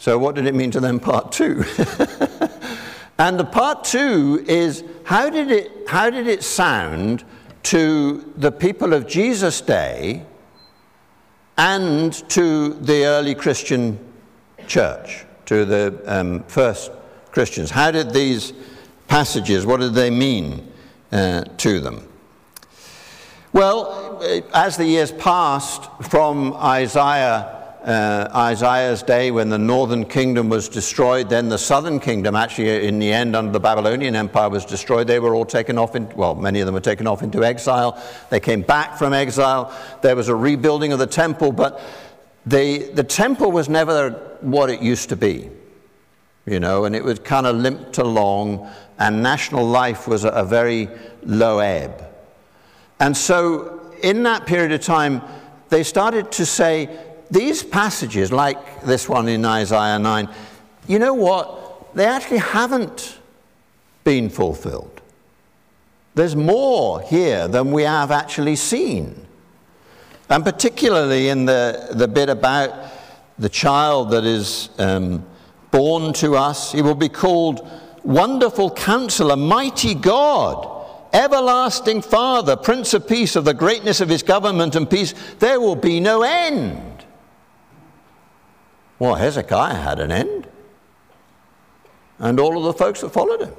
So, 0.00 0.16
what 0.16 0.34
did 0.34 0.46
it 0.46 0.54
mean 0.54 0.70
to 0.70 0.80
them, 0.80 0.98
part 0.98 1.30
two? 1.30 1.62
and 3.18 3.38
the 3.38 3.44
part 3.44 3.84
two 3.84 4.42
is 4.48 4.82
how 5.04 5.28
did, 5.28 5.50
it, 5.50 5.70
how 5.86 6.08
did 6.08 6.26
it 6.26 6.42
sound 6.42 7.22
to 7.64 8.32
the 8.34 8.50
people 8.50 8.94
of 8.94 9.06
Jesus' 9.06 9.60
day 9.60 10.24
and 11.58 12.14
to 12.30 12.72
the 12.80 13.04
early 13.04 13.34
Christian 13.34 13.98
church, 14.66 15.26
to 15.44 15.66
the 15.66 16.02
um, 16.06 16.44
first 16.44 16.92
Christians? 17.30 17.70
How 17.70 17.90
did 17.90 18.14
these 18.14 18.54
passages, 19.06 19.66
what 19.66 19.80
did 19.80 19.92
they 19.92 20.08
mean 20.08 20.66
uh, 21.12 21.44
to 21.58 21.78
them? 21.78 22.08
Well, 23.52 24.18
as 24.54 24.78
the 24.78 24.86
years 24.86 25.12
passed 25.12 25.90
from 26.08 26.54
Isaiah 26.54 27.59
uh, 27.84 28.28
Isaiah's 28.34 29.02
day 29.02 29.30
when 29.30 29.48
the 29.48 29.58
northern 29.58 30.04
kingdom 30.04 30.48
was 30.48 30.68
destroyed, 30.68 31.28
then 31.28 31.48
the 31.48 31.58
southern 31.58 31.98
kingdom, 31.98 32.36
actually, 32.36 32.86
in 32.86 32.98
the 32.98 33.12
end, 33.12 33.34
under 33.34 33.52
the 33.52 33.60
Babylonian 33.60 34.14
Empire, 34.14 34.48
was 34.48 34.64
destroyed. 34.64 35.06
They 35.06 35.18
were 35.18 35.34
all 35.34 35.46
taken 35.46 35.78
off, 35.78 35.96
in, 35.96 36.08
well, 36.14 36.34
many 36.34 36.60
of 36.60 36.66
them 36.66 36.74
were 36.74 36.80
taken 36.80 37.06
off 37.06 37.22
into 37.22 37.44
exile. 37.44 38.02
They 38.28 38.40
came 38.40 38.62
back 38.62 38.98
from 38.98 39.12
exile. 39.12 39.74
There 40.02 40.14
was 40.14 40.28
a 40.28 40.34
rebuilding 40.34 40.92
of 40.92 40.98
the 40.98 41.06
temple, 41.06 41.52
but 41.52 41.80
the, 42.46 42.90
the 42.92 43.04
temple 43.04 43.50
was 43.50 43.68
never 43.68 44.10
what 44.40 44.70
it 44.70 44.82
used 44.82 45.08
to 45.10 45.16
be, 45.16 45.50
you 46.46 46.60
know, 46.60 46.84
and 46.84 46.94
it 46.94 47.04
was 47.04 47.18
kind 47.18 47.46
of 47.46 47.56
limped 47.56 47.98
along, 47.98 48.68
and 48.98 49.22
national 49.22 49.66
life 49.66 50.06
was 50.06 50.24
at 50.24 50.34
a 50.34 50.44
very 50.44 50.88
low 51.22 51.58
ebb. 51.58 52.04
And 52.98 53.16
so, 53.16 53.94
in 54.02 54.22
that 54.24 54.46
period 54.46 54.72
of 54.72 54.80
time, 54.80 55.22
they 55.70 55.82
started 55.82 56.32
to 56.32 56.44
say, 56.44 56.88
these 57.30 57.62
passages, 57.62 58.32
like 58.32 58.82
this 58.82 59.08
one 59.08 59.28
in 59.28 59.44
Isaiah 59.44 59.98
9, 59.98 60.28
you 60.88 60.98
know 60.98 61.14
what? 61.14 61.94
They 61.94 62.04
actually 62.04 62.38
haven't 62.38 63.18
been 64.04 64.28
fulfilled. 64.28 65.00
There's 66.14 66.34
more 66.34 67.00
here 67.00 67.46
than 67.46 67.70
we 67.70 67.84
have 67.84 68.10
actually 68.10 68.56
seen. 68.56 69.26
And 70.28 70.44
particularly 70.44 71.28
in 71.28 71.44
the, 71.44 71.88
the 71.92 72.08
bit 72.08 72.28
about 72.28 72.74
the 73.38 73.48
child 73.48 74.10
that 74.10 74.24
is 74.24 74.70
um, 74.78 75.24
born 75.70 76.12
to 76.14 76.36
us, 76.36 76.72
he 76.72 76.82
will 76.82 76.94
be 76.94 77.08
called 77.08 77.68
Wonderful 78.02 78.70
Counselor, 78.72 79.36
Mighty 79.36 79.94
God, 79.94 80.66
Everlasting 81.12 82.02
Father, 82.02 82.56
Prince 82.56 82.94
of 82.94 83.08
Peace, 83.08 83.34
of 83.36 83.44
the 83.44 83.54
greatness 83.54 84.00
of 84.00 84.08
his 84.08 84.22
government 84.22 84.76
and 84.76 84.88
peace. 84.88 85.14
There 85.38 85.60
will 85.60 85.76
be 85.76 86.00
no 86.00 86.22
end. 86.22 86.89
Well, 89.00 89.14
Hezekiah 89.14 89.76
had 89.76 89.98
an 89.98 90.12
end, 90.12 90.46
and 92.18 92.38
all 92.38 92.58
of 92.58 92.64
the 92.64 92.74
folks 92.74 93.00
that 93.00 93.08
followed 93.08 93.40
him. 93.40 93.54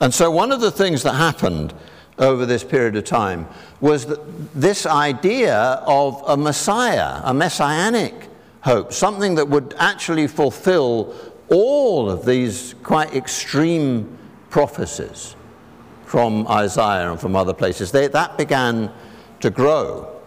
And 0.00 0.12
so, 0.12 0.30
one 0.30 0.52
of 0.52 0.60
the 0.60 0.70
things 0.70 1.02
that 1.04 1.14
happened 1.14 1.72
over 2.18 2.44
this 2.44 2.62
period 2.62 2.94
of 2.94 3.04
time 3.04 3.48
was 3.80 4.04
that 4.04 4.20
this 4.54 4.84
idea 4.84 5.56
of 5.86 6.22
a 6.26 6.36
Messiah, 6.36 7.22
a 7.24 7.32
messianic 7.32 8.28
hope, 8.60 8.92
something 8.92 9.34
that 9.36 9.48
would 9.48 9.74
actually 9.78 10.26
fulfill 10.26 11.14
all 11.48 12.10
of 12.10 12.26
these 12.26 12.74
quite 12.82 13.14
extreme 13.14 14.18
prophecies 14.50 15.36
from 16.04 16.46
Isaiah 16.48 17.10
and 17.10 17.18
from 17.18 17.34
other 17.34 17.54
places. 17.54 17.90
They, 17.90 18.08
that 18.08 18.36
began 18.36 18.92
to 19.40 19.48
grow. 19.48 20.20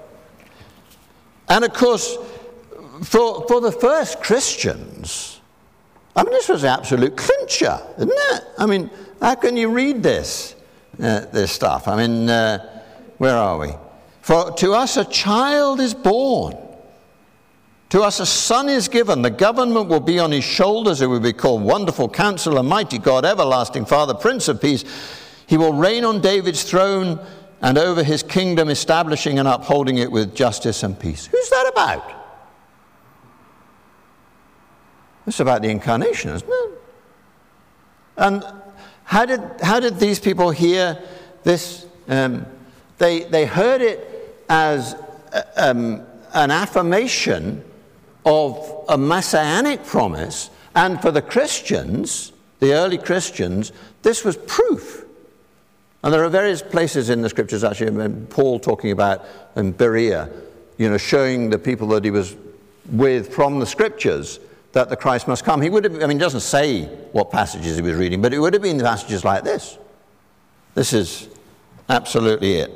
And 1.49 1.63
of 1.63 1.73
course, 1.73 2.17
for, 3.03 3.47
for 3.47 3.61
the 3.61 3.71
first 3.71 4.21
Christians, 4.21 5.41
I 6.15 6.23
mean, 6.23 6.33
this 6.33 6.49
was 6.49 6.63
absolute 6.63 7.15
clincher, 7.15 7.79
isn't 7.97 8.11
it? 8.11 8.43
I 8.57 8.65
mean, 8.65 8.89
how 9.21 9.35
can 9.35 9.55
you 9.55 9.69
read 9.69 10.01
this, 10.01 10.55
uh, 11.01 11.21
this 11.31 11.51
stuff? 11.51 11.87
I 11.87 11.95
mean, 11.95 12.29
uh, 12.29 12.83
where 13.17 13.35
are 13.35 13.57
we? 13.57 13.69
For 14.21 14.51
to 14.53 14.73
us 14.73 14.97
a 14.97 15.05
child 15.05 15.79
is 15.79 15.93
born. 15.93 16.57
To 17.89 18.01
us 18.01 18.19
a 18.19 18.25
son 18.25 18.67
is 18.67 18.89
given. 18.89 19.21
The 19.21 19.29
government 19.29 19.87
will 19.87 20.01
be 20.01 20.19
on 20.19 20.31
his 20.31 20.43
shoulders. 20.43 21.01
It 21.01 21.07
will 21.07 21.21
be 21.21 21.33
called 21.33 21.61
Wonderful 21.61 22.09
Counselor, 22.09 22.61
Mighty 22.61 22.97
God, 22.97 23.23
Everlasting 23.23 23.85
Father, 23.85 24.13
Prince 24.13 24.49
of 24.49 24.61
Peace. 24.61 24.83
He 25.47 25.55
will 25.55 25.71
reign 25.71 26.03
on 26.03 26.19
David's 26.19 26.63
throne 26.63 27.19
and 27.61 27.77
over 27.77 28.03
his 28.03 28.21
kingdom, 28.23 28.69
establishing 28.69 29.39
and 29.39 29.47
upholding 29.47 29.99
it 29.99 30.11
with 30.11 30.35
justice 30.35 30.83
and 30.83 30.99
peace. 30.99 31.27
Who's 31.27 31.49
that 31.49 31.69
about? 31.71 32.16
It's 35.27 35.41
about 35.41 35.61
the 35.61 35.69
incarnation, 35.69 36.31
isn't 36.31 36.49
it? 36.49 36.71
And 38.15 38.43
how 39.03 39.25
did, 39.25 39.41
how 39.61 39.79
did 39.79 39.99
these 39.99 40.19
people 40.19 40.49
hear 40.51 40.97
this? 41.43 41.85
Um, 42.07 42.45
they, 42.97 43.23
they 43.23 43.45
heard 43.45 43.81
it 43.81 44.43
as 44.49 44.95
uh, 45.33 45.41
um, 45.57 46.01
an 46.33 46.49
affirmation 46.49 47.63
of 48.25 48.85
a 48.89 48.97
messianic 48.97 49.85
promise, 49.85 50.49
and 50.75 51.01
for 51.01 51.11
the 51.11 51.21
Christians, 51.21 52.31
the 52.59 52.73
early 52.73 52.97
Christians, 52.97 53.71
this 54.03 54.23
was 54.23 54.37
proof. 54.37 55.05
And 56.03 56.13
there 56.13 56.23
are 56.23 56.29
various 56.29 56.61
places 56.61 57.09
in 57.09 57.21
the 57.21 57.29
scriptures, 57.29 57.63
actually, 57.63 58.09
Paul 58.29 58.59
talking 58.59 58.91
about 58.91 59.25
in 59.55 59.73
Berea, 59.73 60.29
you 60.77 60.89
know, 60.89 60.97
showing 60.97 61.49
the 61.49 61.59
people 61.59 61.87
that 61.89 62.03
he 62.03 62.11
was 62.11 62.35
with 62.91 63.33
from 63.33 63.59
the 63.59 63.65
scriptures 63.65 64.39
that 64.73 64.89
the 64.89 64.95
Christ 64.95 65.27
must 65.27 65.43
come. 65.43 65.61
He 65.61 65.69
would 65.69 65.83
have, 65.83 65.95
I 65.95 66.07
mean, 66.07 66.17
he 66.17 66.21
doesn't 66.21 66.41
say 66.41 66.85
what 67.11 67.31
passages 67.31 67.75
he 67.75 67.81
was 67.81 67.95
reading, 67.95 68.21
but 68.21 68.33
it 68.33 68.39
would 68.39 68.53
have 68.53 68.61
been 68.61 68.79
passages 68.79 69.23
like 69.23 69.43
this. 69.43 69.77
This 70.75 70.93
is 70.93 71.29
absolutely 71.89 72.55
it. 72.55 72.71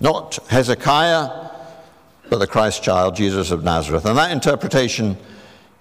Not 0.00 0.38
Hezekiah, 0.48 1.50
but 2.28 2.38
the 2.38 2.46
Christ 2.46 2.82
child, 2.82 3.16
Jesus 3.16 3.50
of 3.50 3.64
Nazareth. 3.64 4.04
And 4.04 4.18
that 4.18 4.30
interpretation 4.30 5.16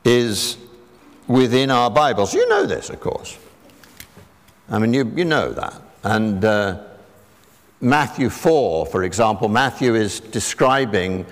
is 0.03 0.57
within 1.27 1.71
our 1.71 1.89
Bibles. 1.89 2.33
You 2.33 2.47
know 2.47 2.65
this, 2.65 2.89
of 2.89 2.99
course. 2.99 3.37
I 4.69 4.79
mean, 4.79 4.93
you, 4.93 5.11
you 5.15 5.25
know 5.25 5.51
that. 5.51 5.81
And 6.03 6.43
uh, 6.43 6.83
Matthew 7.81 8.29
4, 8.29 8.85
for 8.87 9.03
example, 9.03 9.49
Matthew 9.49 9.95
is 9.95 10.19
describing 10.19 11.25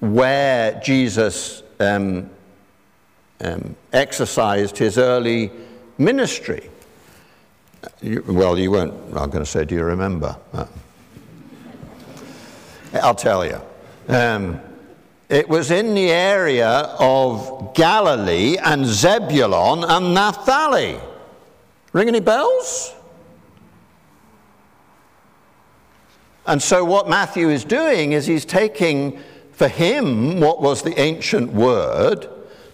where 0.00 0.80
Jesus 0.80 1.62
um, 1.78 2.30
um, 3.40 3.76
exercised 3.92 4.78
his 4.78 4.98
early 4.98 5.50
ministry. 5.98 6.68
You, 8.02 8.22
well, 8.26 8.58
you 8.58 8.70
won't, 8.70 8.94
I'm 9.16 9.30
going 9.30 9.44
to 9.44 9.46
say, 9.46 9.64
do 9.64 9.74
you 9.74 9.84
remember? 9.84 10.36
Uh, 10.52 10.66
I'll 12.94 13.14
tell 13.14 13.44
you. 13.44 13.60
Um, 14.08 14.60
it 15.28 15.48
was 15.48 15.70
in 15.70 15.94
the 15.94 16.10
area 16.10 16.68
of 16.98 17.72
Galilee 17.74 18.56
and 18.58 18.84
Zebulon 18.84 19.84
and 19.84 20.12
Naphtali. 20.12 20.98
Ring 21.92 22.08
any 22.08 22.20
bells? 22.20 22.94
And 26.46 26.60
so, 26.60 26.84
what 26.84 27.08
Matthew 27.08 27.48
is 27.48 27.64
doing 27.64 28.12
is 28.12 28.26
he's 28.26 28.44
taking 28.44 29.20
for 29.52 29.68
him 29.68 30.40
what 30.40 30.60
was 30.60 30.82
the 30.82 30.98
ancient 30.98 31.52
word 31.52 32.28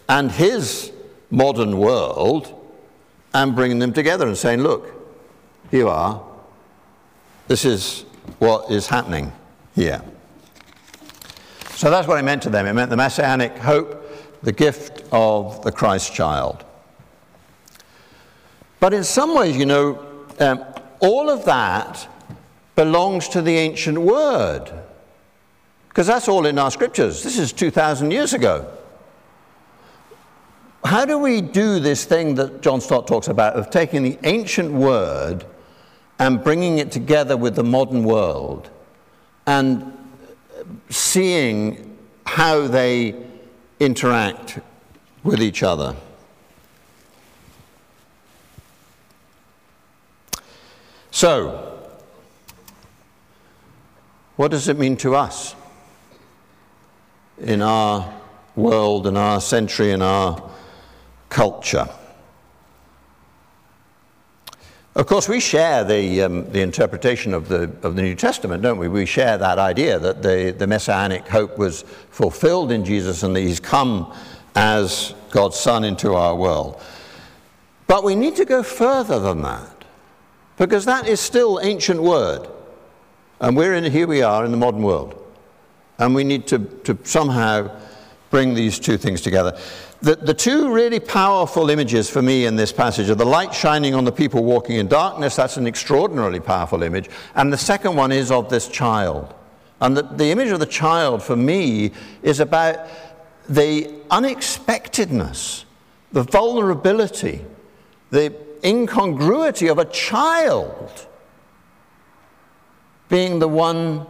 and 0.09 0.31
his 0.31 0.93
modern 1.31 1.79
world 1.79 2.53
and 3.35 3.55
bringing 3.55 3.79
them 3.79 3.93
together 3.93 4.27
and 4.27 4.37
saying, 4.37 4.63
look, 4.63 4.87
here 5.71 5.81
you 5.81 5.89
are. 5.89 6.23
This 7.49 7.65
is 7.65 8.05
what 8.39 8.71
is 8.71 8.87
happening 8.87 9.33
here. 9.75 10.03
So 11.71 11.91
that's 11.91 12.09
what 12.09 12.19
it 12.19 12.23
meant 12.23 12.43
to 12.45 12.51
them. 12.51 12.67
It 12.67 12.73
meant 12.73 12.91
the 12.91 12.97
messianic 12.97 13.59
hope, 13.59 14.03
the 14.43 14.53
gift 14.53 15.05
of 15.13 15.63
the 15.63 15.73
Christ 15.73 16.15
child. 16.15 16.65
But 18.81 18.95
in 18.95 19.05
some 19.05 19.35
ways, 19.35 19.57
you 19.57 19.67
know, 19.67 20.05
um, 20.39 20.65
all 21.01 21.29
of 21.29 21.45
that 21.45 22.09
belongs 22.75 23.29
to 23.29 23.43
the 23.43 23.57
ancient 23.57 23.99
word. 23.99 24.71
Because 25.89 26.07
that's 26.07 26.29
all 26.29 26.47
in 26.47 26.59
our 26.59 26.71
scriptures. 26.71 27.23
This 27.23 27.39
is 27.39 27.53
2,000 27.53 28.11
years 28.11 28.33
ago 28.35 28.71
how 30.87 31.05
do 31.05 31.19
we 31.19 31.41
do 31.41 31.81
this 31.81 32.05
thing 32.05 32.37
that 32.37 32.63
John 32.63 32.81
Stott 32.81 33.09
talks 33.09 33.27
about 33.27 33.55
of 33.55 33.71
taking 33.71 34.05
the 34.05 34.19
ancient 34.23 34.73
word 34.73 35.45
and 36.19 36.43
bringing 36.43 36.79
it 36.79 36.93
together 36.93 37.37
with 37.37 37.57
the 37.57 37.65
modern 37.65 38.05
world 38.05 38.71
and 39.47 39.93
seeing 40.89 41.99
how 42.25 42.69
they 42.69 43.17
interact 43.81 44.61
with 45.25 45.43
each 45.43 45.65
other? 45.65 45.97
So, 51.11 51.83
what 54.37 54.53
does 54.53 54.69
it 54.69 54.79
mean 54.79 54.97
to 54.99 55.17
us 55.17 55.57
in 57.39 57.61
our 57.61 58.15
world, 58.55 59.09
in 59.09 59.17
our 59.17 59.41
century, 59.41 59.91
in 59.91 60.01
our 60.01 60.53
culture. 61.29 61.89
Of 64.97 65.07
course, 65.07 65.29
we 65.29 65.41
share 65.41 65.85
the, 65.85 66.23
um, 66.23 66.51
the 66.53 66.63
interpretation 66.63 67.35
of 67.35 67.49
the, 67.49 67.65
of 67.83 67.97
the 67.97 68.03
New 68.03 68.15
Testament, 68.15 68.63
don't 68.63 68.79
we? 68.79 68.89
We 68.89 69.05
share 69.05 69.37
that 69.37 69.59
idea 69.59 69.99
that 69.99 70.23
the, 70.23 70.55
the 70.57 70.67
messianic 70.67 71.29
hope 71.29 71.59
was 71.59 71.83
fulfilled 72.11 72.73
in 72.73 72.83
Jesus 72.83 73.23
and 73.23 73.37
that 73.37 73.41
he's 73.41 73.61
come 73.61 74.11
as 74.55 75.15
God's 75.31 75.61
Son 75.61 75.85
into 75.85 76.15
our 76.15 76.35
world. 76.35 76.81
But 77.87 78.05
we 78.05 78.15
need 78.15 78.37
to 78.37 78.47
go 78.47 78.63
further 78.63 79.21
than 79.21 79.43
that 79.43 79.85
because 80.57 80.87
that 80.87 81.07
is 81.07 81.21
still 81.21 81.61
ancient 81.63 82.03
word. 82.03 82.49
And 83.39 83.55
we're 83.55 83.75
in, 83.75 83.85
here 83.93 84.07
we 84.07 84.23
are 84.23 84.47
in 84.47 84.51
the 84.51 84.57
modern 84.57 84.83
world. 84.83 85.23
And 85.99 86.15
we 86.15 86.25
need 86.25 86.47
to, 86.47 86.59
to 86.85 86.97
somehow 87.05 87.71
bring 88.37 88.53
these 88.53 88.79
two 88.79 88.99
things 88.99 89.23
together. 89.23 89.59
The, 90.03 90.15
the 90.15 90.35
two 90.35 90.71
really 90.71 91.01
powerful 91.01 91.71
images 91.71 92.11
for 92.11 92.21
me 92.21 92.45
in 92.45 92.55
this 92.55 92.71
passage 92.71 93.09
are 93.09 93.15
the 93.15 93.25
light 93.25 93.55
shining 93.55 93.95
on 93.95 94.05
the 94.05 94.13
people 94.13 94.45
walking 94.45 94.77
in 94.77 94.89
darkness. 94.89 95.37
That's 95.37 95.57
an 95.57 95.67
extraordinarily 95.67 96.41
powerful 96.41 96.83
image. 96.83 97.09
And 97.35 97.51
the 97.51 97.57
second 97.57 97.97
one 97.97 98.13
is 98.13 98.31
of 98.31 98.51
this 98.51 98.69
child. 98.69 99.33
And 99.81 99.97
the, 99.97 100.03
the 100.03 100.27
image 100.27 100.51
of 100.51 100.61
the 100.61 100.67
child 100.67 101.23
for 101.23 101.35
me 101.35 101.93
is 102.23 102.41
about 102.41 102.87
the 103.49 103.91
unexpectedness, 104.11 105.65
the 106.13 106.25
vulnerability, 106.25 107.43
the 108.11 108.35
incongruity 108.63 109.69
of 109.69 109.79
a 109.79 109.87
child 109.87 111.07
being 113.09 113.39
the 113.39 113.49
one 113.49 114.07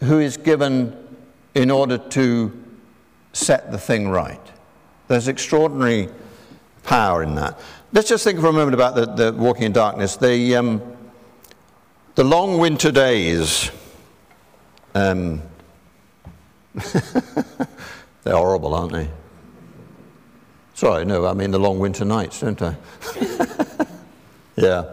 who 0.00 0.18
is 0.18 0.36
given 0.36 0.94
in 1.54 1.70
order 1.70 1.96
to 1.96 2.52
set 3.32 3.70
the 3.70 3.78
thing 3.78 4.08
right. 4.08 4.40
There's 5.08 5.28
extraordinary 5.28 6.08
power 6.82 7.22
in 7.22 7.34
that. 7.36 7.60
Let's 7.92 8.08
just 8.08 8.24
think 8.24 8.40
for 8.40 8.48
a 8.48 8.52
moment 8.52 8.74
about 8.74 8.94
the, 8.94 9.06
the 9.06 9.32
walking 9.32 9.64
in 9.64 9.72
darkness. 9.72 10.16
The, 10.16 10.56
um, 10.56 10.82
the 12.14 12.24
long 12.24 12.58
winter 12.58 12.92
days, 12.92 13.70
um, 14.94 15.42
they're 18.22 18.36
horrible, 18.36 18.74
aren't 18.74 18.92
they? 18.92 19.08
Sorry, 20.74 21.04
no, 21.04 21.26
I 21.26 21.32
mean 21.32 21.50
the 21.50 21.58
long 21.58 21.78
winter 21.78 22.04
nights, 22.04 22.40
don't 22.40 22.60
I? 22.62 22.76
yeah. 24.56 24.92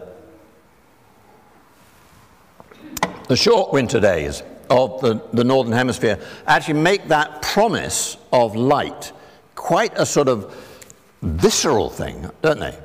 The 3.28 3.36
short 3.36 3.72
winter 3.72 4.00
days 4.00 4.42
of 4.70 5.00
the, 5.00 5.22
the 5.32 5.44
Northern 5.44 5.72
Hemisphere 5.72 6.18
actually 6.46 6.80
make 6.80 7.08
that 7.08 7.42
promise 7.42 8.16
of 8.32 8.56
light 8.56 9.12
quite 9.54 9.92
a 9.96 10.06
sort 10.06 10.28
of 10.28 10.54
visceral 11.22 11.90
thing, 11.90 12.30
don't 12.42 12.60
they? 12.60 12.78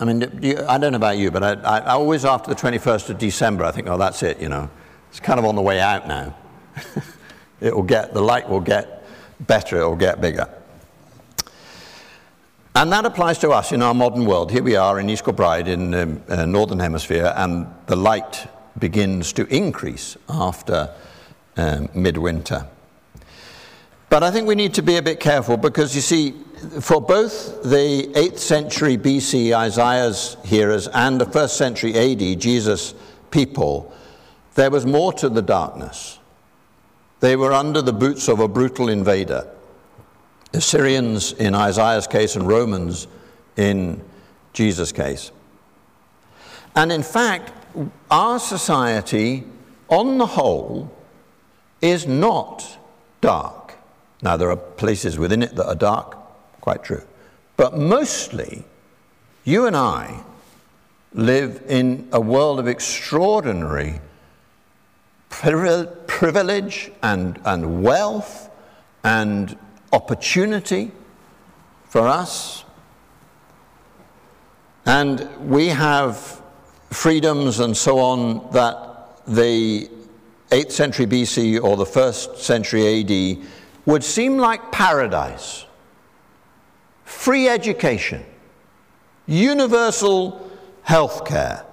I 0.00 0.04
mean, 0.04 0.38
you, 0.42 0.64
I 0.68 0.78
don't 0.78 0.92
know 0.92 0.96
about 0.96 1.18
you, 1.18 1.30
but 1.30 1.42
I, 1.42 1.52
I, 1.52 1.78
I, 1.78 1.90
always 1.90 2.24
after 2.24 2.54
the 2.54 2.60
21st 2.60 3.10
of 3.10 3.18
December, 3.18 3.64
I 3.64 3.72
think, 3.72 3.88
oh, 3.88 3.98
that's 3.98 4.22
it, 4.22 4.40
you 4.40 4.48
know. 4.48 4.70
It's 5.10 5.20
kind 5.20 5.38
of 5.38 5.44
on 5.44 5.56
the 5.56 5.62
way 5.62 5.80
out 5.80 6.06
now. 6.06 6.36
it 7.60 7.74
will 7.74 7.82
get, 7.82 8.14
the 8.14 8.22
light 8.22 8.48
will 8.48 8.60
get 8.60 9.04
better, 9.40 9.80
it 9.80 9.88
will 9.88 9.96
get 9.96 10.20
bigger. 10.20 10.48
And 12.76 12.92
that 12.92 13.04
applies 13.04 13.38
to 13.38 13.50
us 13.50 13.72
in 13.72 13.82
our 13.82 13.92
modern 13.92 14.24
world. 14.24 14.52
Here 14.52 14.62
we 14.62 14.76
are 14.76 15.00
in 15.00 15.10
East 15.10 15.24
Kilbride 15.24 15.66
in 15.66 15.90
the 15.90 16.02
um, 16.02 16.22
uh, 16.28 16.46
Northern 16.46 16.78
Hemisphere, 16.78 17.32
and 17.34 17.66
the 17.86 17.96
light 17.96 18.46
begins 18.78 19.32
to 19.34 19.46
increase 19.54 20.16
after 20.28 20.90
um, 21.56 21.88
midwinter. 21.94 22.66
But 24.10 24.22
I 24.22 24.30
think 24.30 24.48
we 24.48 24.54
need 24.54 24.74
to 24.74 24.82
be 24.82 24.96
a 24.96 25.02
bit 25.02 25.20
careful 25.20 25.56
because 25.56 25.94
you 25.94 26.00
see, 26.00 26.32
for 26.80 27.00
both 27.00 27.62
the 27.62 28.10
8th 28.14 28.38
century 28.38 28.96
BC 28.96 29.52
Isaiah's 29.52 30.36
hearers 30.44 30.88
and 30.88 31.20
the 31.20 31.26
1st 31.26 31.50
century 31.50 31.94
AD 31.94 32.40
Jesus 32.40 32.94
people, 33.30 33.92
there 34.54 34.70
was 34.70 34.86
more 34.86 35.12
to 35.14 35.28
the 35.28 35.42
darkness. 35.42 36.18
They 37.20 37.36
were 37.36 37.52
under 37.52 37.82
the 37.82 37.92
boots 37.92 38.28
of 38.28 38.40
a 38.40 38.48
brutal 38.48 38.88
invader. 38.88 39.46
Assyrians 40.54 41.32
in 41.32 41.54
Isaiah's 41.54 42.06
case 42.06 42.36
and 42.36 42.48
Romans 42.48 43.08
in 43.56 44.02
Jesus' 44.54 44.92
case. 44.92 45.32
And 46.74 46.90
in 46.90 47.02
fact, 47.02 47.52
our 48.10 48.38
society, 48.38 49.44
on 49.88 50.18
the 50.18 50.26
whole, 50.26 50.90
is 51.80 52.06
not 52.06 52.78
dark. 53.20 53.74
Now, 54.22 54.36
there 54.36 54.50
are 54.50 54.56
places 54.56 55.18
within 55.18 55.42
it 55.42 55.54
that 55.56 55.66
are 55.66 55.74
dark, 55.74 56.16
quite 56.60 56.82
true. 56.82 57.02
But 57.56 57.76
mostly, 57.76 58.64
you 59.44 59.66
and 59.66 59.76
I 59.76 60.22
live 61.12 61.62
in 61.68 62.08
a 62.12 62.20
world 62.20 62.58
of 62.60 62.68
extraordinary 62.68 64.00
privilege 65.28 66.90
and, 67.02 67.40
and 67.44 67.82
wealth 67.82 68.50
and 69.04 69.56
opportunity 69.92 70.90
for 71.88 72.06
us. 72.06 72.64
And 74.84 75.28
we 75.48 75.68
have 75.68 76.42
freedoms 76.90 77.60
and 77.60 77.76
so 77.76 77.98
on 77.98 78.50
that 78.52 79.24
the 79.26 79.90
8th 80.50 80.72
century 80.72 81.06
BC 81.06 81.62
or 81.62 81.76
the 81.76 81.84
1st 81.84 82.36
century 82.38 83.00
AD 83.00 83.46
would 83.86 84.02
seem 84.02 84.38
like 84.38 84.72
paradise. 84.72 85.66
Free 87.04 87.48
education, 87.48 88.24
universal 89.26 90.50
health 90.82 91.26
care, 91.26 91.64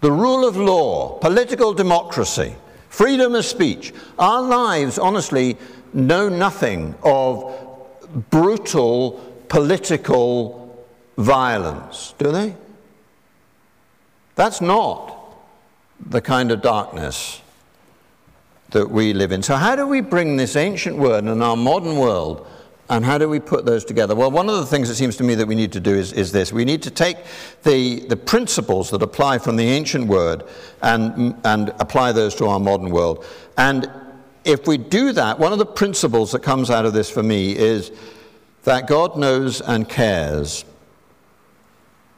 the 0.00 0.10
rule 0.10 0.46
of 0.46 0.56
law, 0.56 1.18
political 1.18 1.72
democracy, 1.72 2.54
freedom 2.88 3.34
of 3.34 3.44
speech. 3.44 3.92
Our 4.18 4.42
lives, 4.42 4.98
honestly, 4.98 5.56
know 5.92 6.28
nothing 6.28 6.94
of 7.02 7.54
brutal 8.30 9.22
political 9.48 10.86
violence, 11.16 12.14
do 12.18 12.32
they? 12.32 12.54
That's 14.36 14.60
not 14.60 15.14
the 15.98 16.20
kind 16.20 16.52
of 16.52 16.62
darkness 16.62 17.40
that 18.70 18.90
we 18.90 19.12
live 19.12 19.32
in. 19.32 19.42
So, 19.42 19.56
how 19.56 19.74
do 19.74 19.86
we 19.86 20.00
bring 20.00 20.36
this 20.36 20.56
ancient 20.56 20.96
word 20.96 21.24
in 21.24 21.42
our 21.42 21.56
modern 21.56 21.96
world 21.96 22.46
and 22.88 23.04
how 23.04 23.18
do 23.18 23.28
we 23.28 23.40
put 23.40 23.64
those 23.64 23.84
together? 23.84 24.14
Well, 24.14 24.30
one 24.30 24.48
of 24.48 24.56
the 24.56 24.66
things 24.66 24.88
it 24.90 24.94
seems 24.94 25.16
to 25.16 25.24
me 25.24 25.34
that 25.36 25.46
we 25.46 25.54
need 25.54 25.72
to 25.72 25.80
do 25.80 25.92
is, 25.94 26.12
is 26.12 26.30
this. 26.30 26.52
We 26.52 26.64
need 26.64 26.82
to 26.82 26.90
take 26.90 27.16
the, 27.64 28.00
the 28.00 28.16
principles 28.16 28.90
that 28.90 29.02
apply 29.02 29.38
from 29.38 29.56
the 29.56 29.64
ancient 29.64 30.06
word 30.06 30.44
and, 30.82 31.34
and 31.44 31.70
apply 31.80 32.12
those 32.12 32.34
to 32.36 32.46
our 32.46 32.60
modern 32.60 32.90
world. 32.90 33.24
And 33.56 33.90
if 34.44 34.68
we 34.68 34.78
do 34.78 35.12
that, 35.12 35.38
one 35.38 35.52
of 35.52 35.58
the 35.58 35.66
principles 35.66 36.30
that 36.32 36.42
comes 36.42 36.70
out 36.70 36.84
of 36.84 36.92
this 36.92 37.10
for 37.10 37.22
me 37.22 37.56
is 37.56 37.90
that 38.62 38.86
God 38.86 39.16
knows 39.16 39.60
and 39.60 39.88
cares 39.88 40.64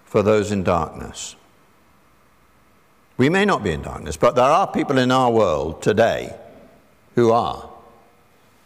for 0.04 0.22
those 0.22 0.52
in 0.52 0.64
darkness. 0.64 1.36
We 3.18 3.28
may 3.28 3.44
not 3.44 3.64
be 3.64 3.72
in 3.72 3.82
darkness, 3.82 4.16
but 4.16 4.36
there 4.36 4.44
are 4.44 4.66
people 4.66 4.96
in 4.96 5.10
our 5.10 5.30
world 5.30 5.82
today 5.82 6.34
who 7.16 7.32
are 7.32 7.68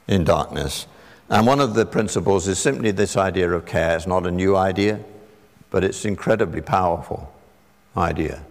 in 0.06 0.24
darkness. 0.24 0.86
And 1.30 1.46
one 1.46 1.58
of 1.58 1.72
the 1.72 1.86
principles 1.86 2.46
is 2.46 2.58
simply 2.58 2.90
this 2.90 3.16
idea 3.16 3.50
of 3.50 3.64
care. 3.64 3.96
It's 3.96 4.06
not 4.06 4.26
a 4.26 4.30
new 4.30 4.54
idea, 4.54 5.00
but 5.70 5.82
it's 5.82 6.04
incredibly 6.04 6.60
powerful 6.60 7.32
idea. 7.96 8.44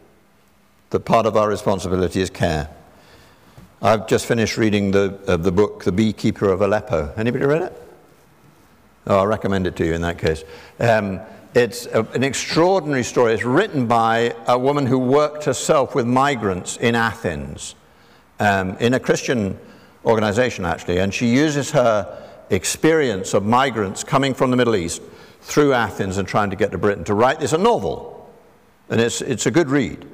That 0.89 1.01
part 1.01 1.27
of 1.27 1.37
our 1.37 1.47
responsibility 1.47 2.19
is 2.19 2.31
care. 2.31 2.69
I've 3.83 4.07
just 4.07 4.25
finished 4.25 4.57
reading 4.57 4.91
the, 4.91 5.19
uh, 5.27 5.37
the 5.37 5.51
book, 5.51 5.83
The 5.83 5.91
Beekeeper 5.91 6.51
of 6.51 6.61
Aleppo. 6.61 7.13
Anybody 7.15 7.45
read 7.45 7.61
it? 7.61 7.73
Oh, 9.05 9.19
I 9.19 9.25
recommend 9.25 9.67
it 9.67 9.75
to 9.75 9.85
you 9.85 9.93
in 9.93 10.01
that 10.01 10.17
case. 10.17 10.43
Um, 10.79 11.19
it's 11.53 11.85
a, 11.87 12.03
an 12.13 12.23
extraordinary 12.23 13.03
story. 13.03 13.33
It's 13.33 13.43
written 13.43 13.85
by 13.85 14.33
a 14.47 14.57
woman 14.57 14.85
who 14.85 14.97
worked 14.97 15.43
herself 15.43 15.93
with 15.95 16.05
migrants 16.05 16.77
in 16.77 16.95
Athens, 16.95 17.75
um, 18.39 18.77
in 18.77 18.93
a 18.93 18.99
Christian 18.99 19.59
organization, 20.05 20.65
actually. 20.65 20.99
And 20.99 21.13
she 21.13 21.27
uses 21.27 21.71
her 21.71 22.27
experience 22.49 23.33
of 23.33 23.45
migrants 23.45 24.03
coming 24.03 24.33
from 24.33 24.51
the 24.51 24.57
Middle 24.57 24.75
East 24.75 25.01
through 25.41 25.73
Athens 25.73 26.17
and 26.17 26.27
trying 26.27 26.49
to 26.51 26.55
get 26.55 26.71
to 26.71 26.77
Britain 26.77 27.03
to 27.05 27.13
write 27.13 27.39
this. 27.39 27.53
a 27.53 27.57
novel. 27.57 28.29
And 28.89 29.01
it's, 29.01 29.21
it's 29.21 29.45
a 29.45 29.51
good 29.51 29.69
read. 29.69 30.05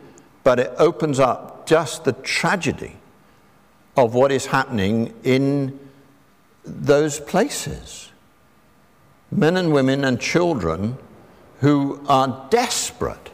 But 0.43 0.59
it 0.59 0.73
opens 0.77 1.19
up 1.19 1.67
just 1.67 2.03
the 2.03 2.13
tragedy 2.13 2.95
of 3.95 4.13
what 4.13 4.31
is 4.31 4.47
happening 4.47 5.13
in 5.23 5.79
those 6.63 7.19
places. 7.19 8.11
Men 9.31 9.57
and 9.57 9.73
women 9.73 10.03
and 10.05 10.19
children 10.19 10.97
who 11.59 12.03
are 12.07 12.47
desperate, 12.49 13.31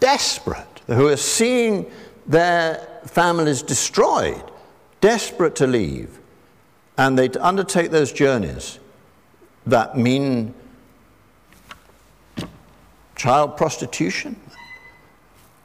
desperate, 0.00 0.80
who 0.86 1.08
are 1.08 1.16
seeing 1.16 1.90
their 2.26 2.86
families 3.06 3.62
destroyed, 3.62 4.42
desperate 5.00 5.56
to 5.56 5.66
leave. 5.66 6.18
And 6.98 7.18
they 7.18 7.28
undertake 7.30 7.90
those 7.90 8.12
journeys 8.12 8.78
that 9.66 9.96
mean 9.96 10.54
child 13.16 13.56
prostitution, 13.56 14.36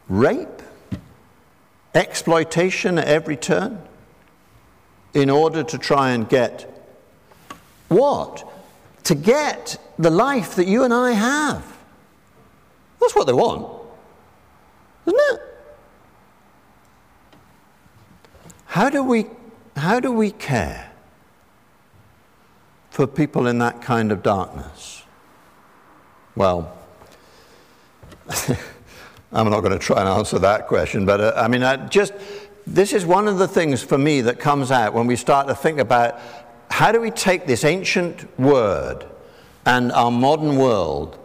rape, 0.07 0.61
exploitation 1.93 2.97
at 2.97 3.07
every 3.07 3.35
turn 3.35 3.81
in 5.13 5.29
order 5.29 5.63
to 5.63 5.77
try 5.77 6.11
and 6.11 6.27
get 6.27 6.67
what? 7.89 8.50
To 9.05 9.15
get 9.15 9.77
the 9.97 10.09
life 10.09 10.55
that 10.55 10.67
you 10.67 10.83
and 10.83 10.93
I 10.93 11.11
have. 11.11 11.77
That's 12.99 13.15
what 13.15 13.25
they 13.27 13.33
want, 13.33 13.67
isn't 15.05 15.19
it? 15.19 15.41
How 18.65 18.89
do 18.89 19.03
we, 19.03 19.25
how 19.75 19.99
do 19.99 20.11
we 20.11 20.31
care 20.31 20.91
for 22.89 23.07
people 23.07 23.47
in 23.47 23.57
that 23.59 23.81
kind 23.81 24.11
of 24.11 24.21
darkness? 24.21 25.03
Well, 26.35 26.77
I'm 29.33 29.49
not 29.49 29.61
going 29.61 29.73
to 29.73 29.79
try 29.79 29.99
and 29.99 30.07
answer 30.07 30.39
that 30.39 30.67
question, 30.67 31.05
but 31.05 31.19
uh, 31.19 31.33
I 31.35 31.47
mean, 31.47 31.63
I 31.63 31.87
just 31.87 32.13
this 32.67 32.93
is 32.93 33.05
one 33.05 33.27
of 33.27 33.37
the 33.37 33.47
things 33.47 33.83
for 33.83 33.97
me 33.97 34.21
that 34.21 34.39
comes 34.39 34.71
out 34.71 34.93
when 34.93 35.07
we 35.07 35.15
start 35.15 35.47
to 35.47 35.55
think 35.55 35.79
about 35.79 36.19
how 36.71 36.91
do 36.91 37.01
we 37.01 37.11
take 37.11 37.45
this 37.45 37.63
ancient 37.63 38.39
word 38.39 39.05
and 39.65 39.91
our 39.91 40.09
modern 40.09 40.57
world 40.57 41.19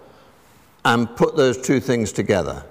and 0.84 1.14
put 1.16 1.36
those 1.36 1.56
two 1.56 1.80
things 1.80 2.12
together? 2.12 2.64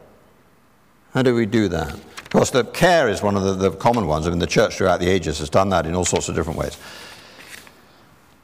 How 1.13 1.21
do 1.21 1.33
we 1.33 1.45
do 1.45 1.69
that? 1.69 1.93
Of 1.93 2.29
course, 2.29 2.49
the 2.49 2.65
care 2.65 3.07
is 3.07 3.23
one 3.23 3.37
of 3.37 3.43
the, 3.43 3.53
the 3.53 3.71
common 3.71 4.07
ones. 4.07 4.27
I 4.27 4.29
mean, 4.29 4.39
the 4.39 4.45
church 4.45 4.75
throughout 4.75 4.99
the 4.99 5.07
ages 5.07 5.39
has 5.39 5.49
done 5.49 5.69
that 5.69 5.85
in 5.85 5.95
all 5.95 6.03
sorts 6.03 6.27
of 6.27 6.35
different 6.35 6.59
ways. 6.59 6.77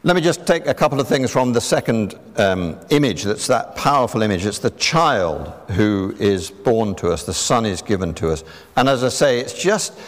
Let 0.04 0.16
me 0.16 0.22
just 0.22 0.48
take 0.48 0.66
a 0.66 0.74
couple 0.74 1.00
of 1.00 1.08
things 1.08 1.30
from 1.30 1.54
the 1.54 1.62
second 1.62 2.16
um, 2.38 2.80
image 2.90 3.24
that's 3.24 3.48
that 3.48 3.76
powerful 3.76 4.22
image. 4.22 4.46
It's 4.46 4.60
the 4.60 4.72
child 4.72 5.54
who 5.72 6.16
is 6.20 6.50
born 6.50 6.96
to 6.96 7.10
us, 7.10 7.26
the 7.26 7.34
son 7.34 7.66
is 7.66 7.82
given 7.82 8.14
to 8.16 8.30
us. 8.30 8.44
And 8.78 8.88
as 8.88 9.04
I 9.04 9.10
say, 9.10 9.40
it's 9.40 9.62
just, 9.62 10.00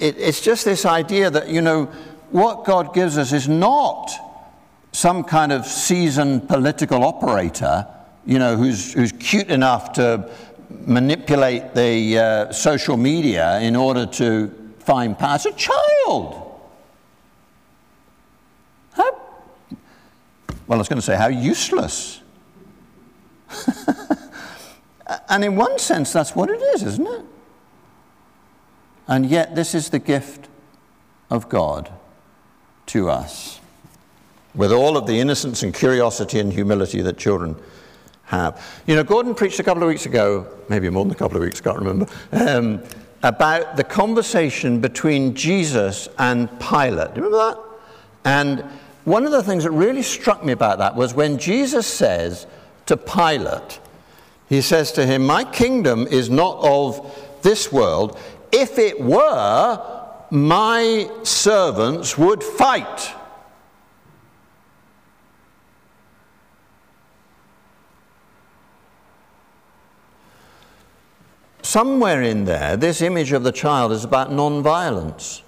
it, 0.00 0.18
it's 0.18 0.40
just 0.40 0.64
this 0.64 0.84
idea 0.84 1.30
that, 1.30 1.48
you 1.48 1.62
know, 1.62 1.90
what 2.30 2.64
God 2.64 2.94
gives 2.94 3.18
us 3.18 3.32
is 3.32 3.48
not 3.48 4.10
some 4.92 5.24
kind 5.24 5.52
of 5.52 5.66
seasoned 5.66 6.48
political 6.48 7.04
operator, 7.04 7.86
you 8.24 8.38
know, 8.38 8.56
who's, 8.56 8.94
who's 8.94 9.12
cute 9.12 9.48
enough 9.48 9.92
to 9.92 10.30
manipulate 10.70 11.74
the 11.74 12.18
uh, 12.18 12.52
social 12.52 12.96
media 12.96 13.60
in 13.60 13.76
order 13.76 14.06
to 14.06 14.72
find 14.78 15.18
power. 15.18 15.36
It's 15.36 15.46
a 15.46 15.52
child. 15.52 16.42
How, 18.92 19.12
well, 20.66 20.76
I 20.76 20.76
was 20.76 20.88
going 20.88 20.98
to 20.98 21.06
say, 21.06 21.16
how 21.16 21.28
useless. 21.28 22.22
and 25.28 25.44
in 25.44 25.56
one 25.56 25.78
sense, 25.78 26.12
that's 26.12 26.34
what 26.34 26.50
it 26.50 26.60
is, 26.74 26.82
isn't 26.82 27.06
it? 27.06 27.24
And 29.08 29.26
yet, 29.26 29.54
this 29.54 29.74
is 29.74 29.90
the 29.90 30.00
gift 30.00 30.48
of 31.30 31.48
God 31.48 31.92
to 32.86 33.10
us, 33.10 33.60
with 34.54 34.72
all 34.72 34.96
of 34.96 35.06
the 35.06 35.18
innocence 35.18 35.62
and 35.62 35.74
curiosity 35.74 36.38
and 36.38 36.52
humility 36.52 37.02
that 37.02 37.18
children 37.18 37.56
have. 38.24 38.62
You 38.86 38.96
know, 38.96 39.04
Gordon 39.04 39.34
preached 39.34 39.60
a 39.60 39.62
couple 39.62 39.82
of 39.82 39.88
weeks 39.88 40.06
ago, 40.06 40.46
maybe 40.68 40.88
more 40.90 41.04
than 41.04 41.12
a 41.12 41.16
couple 41.16 41.36
of 41.36 41.42
weeks, 41.42 41.60
can't 41.60 41.78
remember, 41.78 42.06
um, 42.32 42.82
about 43.22 43.76
the 43.76 43.84
conversation 43.84 44.80
between 44.80 45.34
Jesus 45.34 46.08
and 46.18 46.48
Pilate. 46.60 47.14
Do 47.14 47.20
you 47.20 47.26
remember 47.26 47.38
that? 47.38 47.58
And 48.24 48.60
one 49.04 49.24
of 49.24 49.32
the 49.32 49.42
things 49.42 49.64
that 49.64 49.70
really 49.70 50.02
struck 50.02 50.44
me 50.44 50.52
about 50.52 50.78
that 50.78 50.96
was 50.96 51.14
when 51.14 51.38
Jesus 51.38 51.86
says 51.86 52.46
to 52.86 52.96
Pilate, 52.96 53.80
he 54.48 54.60
says 54.60 54.92
to 54.92 55.06
him, 55.06 55.24
My 55.26 55.44
kingdom 55.44 56.06
is 56.08 56.28
not 56.28 56.58
of 56.60 57.40
this 57.42 57.72
world. 57.72 58.18
If 58.52 58.78
it 58.78 59.00
were, 59.00 59.95
my 60.30 61.10
servants 61.22 62.18
would 62.18 62.42
fight. 62.42 63.14
Somewhere 71.62 72.22
in 72.22 72.44
there, 72.44 72.76
this 72.76 73.02
image 73.02 73.32
of 73.32 73.42
the 73.42 73.52
child 73.52 73.92
is 73.92 74.04
about 74.04 74.32
non-violence. 74.32 75.42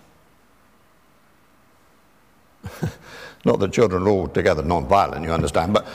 Not 3.44 3.60
that 3.60 3.72
children 3.72 4.02
are 4.02 4.08
altogether 4.08 4.62
non-violent, 4.62 5.24
you 5.24 5.30
understand, 5.30 5.72
but 5.72 5.86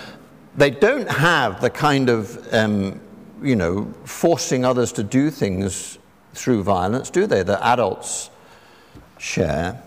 they 0.56 0.70
don't 0.70 1.10
have 1.10 1.60
the 1.62 1.70
kind 1.70 2.10
of, 2.10 2.54
um, 2.54 3.02
you 3.42 3.56
know, 3.56 3.94
forcing 4.06 4.64
others 4.64 4.92
to 4.94 5.04
do 5.04 5.30
things 5.30 5.98
through 6.34 6.64
violence, 6.64 7.10
do 7.10 7.28
they? 7.28 7.44
The 7.44 7.64
adults 7.66 8.30
share. 9.24 9.82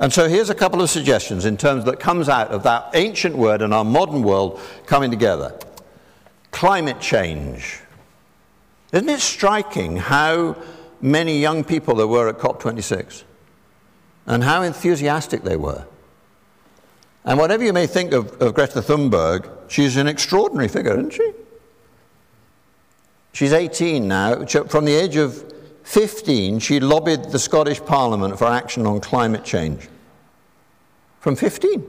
And 0.00 0.12
so 0.12 0.28
here's 0.28 0.48
a 0.48 0.54
couple 0.54 0.80
of 0.80 0.88
suggestions 0.88 1.44
in 1.44 1.56
terms 1.56 1.84
that 1.84 2.00
comes 2.00 2.28
out 2.28 2.48
of 2.48 2.62
that 2.62 2.90
ancient 2.94 3.36
word 3.36 3.62
and 3.62 3.74
our 3.74 3.84
modern 3.84 4.22
world 4.22 4.60
coming 4.86 5.10
together. 5.10 5.58
Climate 6.50 7.00
change. 7.00 7.80
Isn't 8.92 9.08
it 9.08 9.20
striking 9.20 9.96
how 9.96 10.56
many 11.00 11.38
young 11.38 11.62
people 11.62 11.94
there 11.96 12.06
were 12.06 12.28
at 12.28 12.38
COP26 12.38 13.24
and 14.26 14.42
how 14.42 14.62
enthusiastic 14.62 15.42
they 15.42 15.56
were? 15.56 15.84
And 17.24 17.38
whatever 17.38 17.64
you 17.64 17.74
may 17.74 17.86
think 17.86 18.12
of, 18.12 18.32
of 18.40 18.54
Greta 18.54 18.80
Thunberg, 18.80 19.50
she's 19.68 19.96
an 19.98 20.06
extraordinary 20.06 20.68
figure, 20.68 20.92
isn't 20.92 21.12
she? 21.12 21.32
She's 23.32 23.52
18 23.52 24.08
now. 24.08 24.46
From 24.46 24.86
the 24.86 24.94
age 24.94 25.16
of 25.16 25.52
15, 25.88 26.58
she 26.58 26.80
lobbied 26.80 27.24
the 27.24 27.38
Scottish 27.38 27.82
Parliament 27.82 28.38
for 28.38 28.44
action 28.44 28.86
on 28.86 29.00
climate 29.00 29.42
change. 29.42 29.88
From 31.18 31.34
15. 31.34 31.82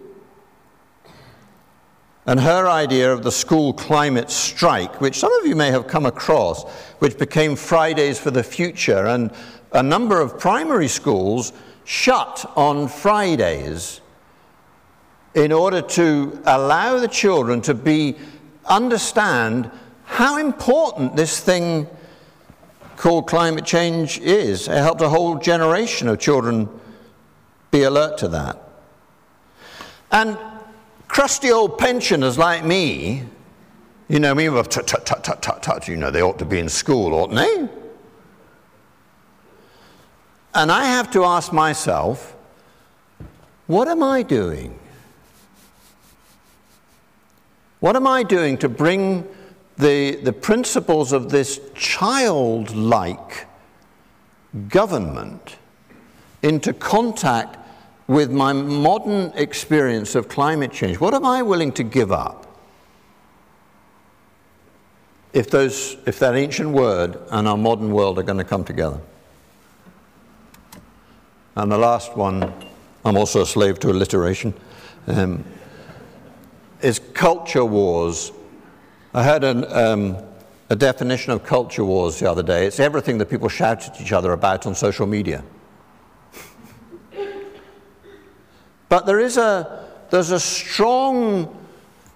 And 2.25 2.39
her 2.39 2.65
idea 2.65 3.12
of 3.12 3.23
the 3.23 3.31
school 3.31 3.73
climate 3.73 4.29
strike, 4.31 5.01
which 5.01 5.19
some 5.19 5.33
of 5.41 5.45
you 5.45 5.53
may 5.53 5.69
have 5.69 5.88
come 5.88 6.05
across, 6.05 6.63
which 6.99 7.17
became 7.17 7.57
Fridays 7.57 8.17
for 8.17 8.31
the 8.31 8.41
Future, 8.41 9.07
and 9.07 9.31
a 9.73 9.83
number 9.83 10.21
of 10.21 10.39
primary 10.39 10.88
schools 10.88 11.51
shut 11.83 12.49
on 12.55 12.88
Fridays 12.88 13.99
in 15.35 15.51
order 15.51 15.81
to 15.81 16.41
allow 16.45 16.97
the 16.97 17.09
children 17.09 17.59
to 17.63 17.73
be 17.73 18.15
understand 18.65 19.69
how 20.05 20.38
important 20.38 21.17
this 21.17 21.41
thing 21.41 21.85
called 22.99 23.27
climate 23.27 23.63
change 23.63 24.19
is. 24.19 24.67
It 24.67 24.73
helped 24.73 25.01
a 25.01 25.07
whole 25.07 25.38
generation 25.38 26.09
of 26.09 26.19
children 26.19 26.67
be 27.71 27.83
alert 27.83 28.17
to 28.17 28.27
that. 28.27 28.62
And 30.12 30.38
crusty 31.07 31.49
old 31.49 31.77
pensioners 31.77 32.38
like 32.38 32.65
me, 32.65 33.23
you 34.09 34.19
know, 34.19 34.35
me, 34.35 34.47
tut, 34.47 34.85
tut, 34.85 35.05
tut, 35.05 35.23
tut, 35.23 35.41
tut, 35.41 35.63
tut, 35.63 35.88
you 35.88 35.95
know, 35.95 36.12
they 36.12 36.21
ought 36.21 36.39
to 36.39 36.45
be 36.45 36.59
in 36.59 36.67
school, 36.67 37.13
oughtn't 37.13 37.38
they? 37.38 37.69
And 40.53 40.69
I 40.69 40.83
have 40.83 41.09
to 41.12 41.23
ask 41.23 41.53
myself, 41.53 42.35
what 43.67 43.88
am 43.88 44.03
I 44.03 44.23
doing? 44.23 44.77
What 47.79 47.95
am 47.95 48.07
I 48.07 48.23
doing 48.23 48.57
to 48.57 48.67
bring 48.67 49.25
the, 49.80 50.18
the 50.18 50.34
principles 50.34 51.13
of 51.13 51.30
this 51.30 51.62
childlike 51.74 53.48
government 54.68 55.56
into 56.44 56.74
contact 56.74 57.58
with 58.08 58.30
my 58.30 58.52
modern 58.52 59.32
experience 59.36 60.15
of 60.15 60.28
climate 60.28 60.74
change, 60.74 61.00
what 61.00 61.13
am 61.13 61.26
I 61.26 61.42
willing 61.42 61.72
to 61.74 61.84
give 61.84 62.12
up? 62.12 62.46
If, 65.32 65.50
those, 65.50 65.96
if 66.06 66.20
that 66.20 66.36
ancient 66.36 66.72
word 66.72 67.18
and 67.32 67.48
our 67.48 67.58
modern 67.58 67.94
world 67.94 68.20
are 68.20 68.24
going 68.24 68.39
to 68.39 68.44
come 68.44 68.65
together. 68.65 69.00
And 71.56 71.72
the 71.72 71.78
last 71.78 72.18
one, 72.18 72.54
I'm 73.06 73.15
also 73.15 73.44
a 73.44 73.46
slave 73.46 73.80
to 73.80 73.92
alliteration, 73.92 74.54
um, 75.08 75.46
is 76.82 77.00
culture 77.13 77.63
wars. 77.63 78.34
I 79.13 79.24
heard 79.24 79.43
an, 79.43 79.65
um, 79.72 80.17
a 80.69 80.76
definition 80.76 81.32
of 81.32 81.43
culture 81.43 81.84
wars 81.84 82.19
the 82.19 82.30
other 82.30 82.43
day. 82.43 82.67
It's 82.67 82.80
everything 82.80 83.17
that 83.17 83.26
people 83.26 83.50
shout 83.50 83.88
at 83.88 84.00
each 84.00 84.12
other 84.12 84.34
about 84.34 84.67
on 84.67 84.76
social 84.76 85.08
media. 85.08 85.43
But 88.88 89.06
there 89.06 89.19
is 89.19 89.38
a, 89.38 89.88
there's 90.12 90.32
a 90.32 90.39
strong 90.39 91.56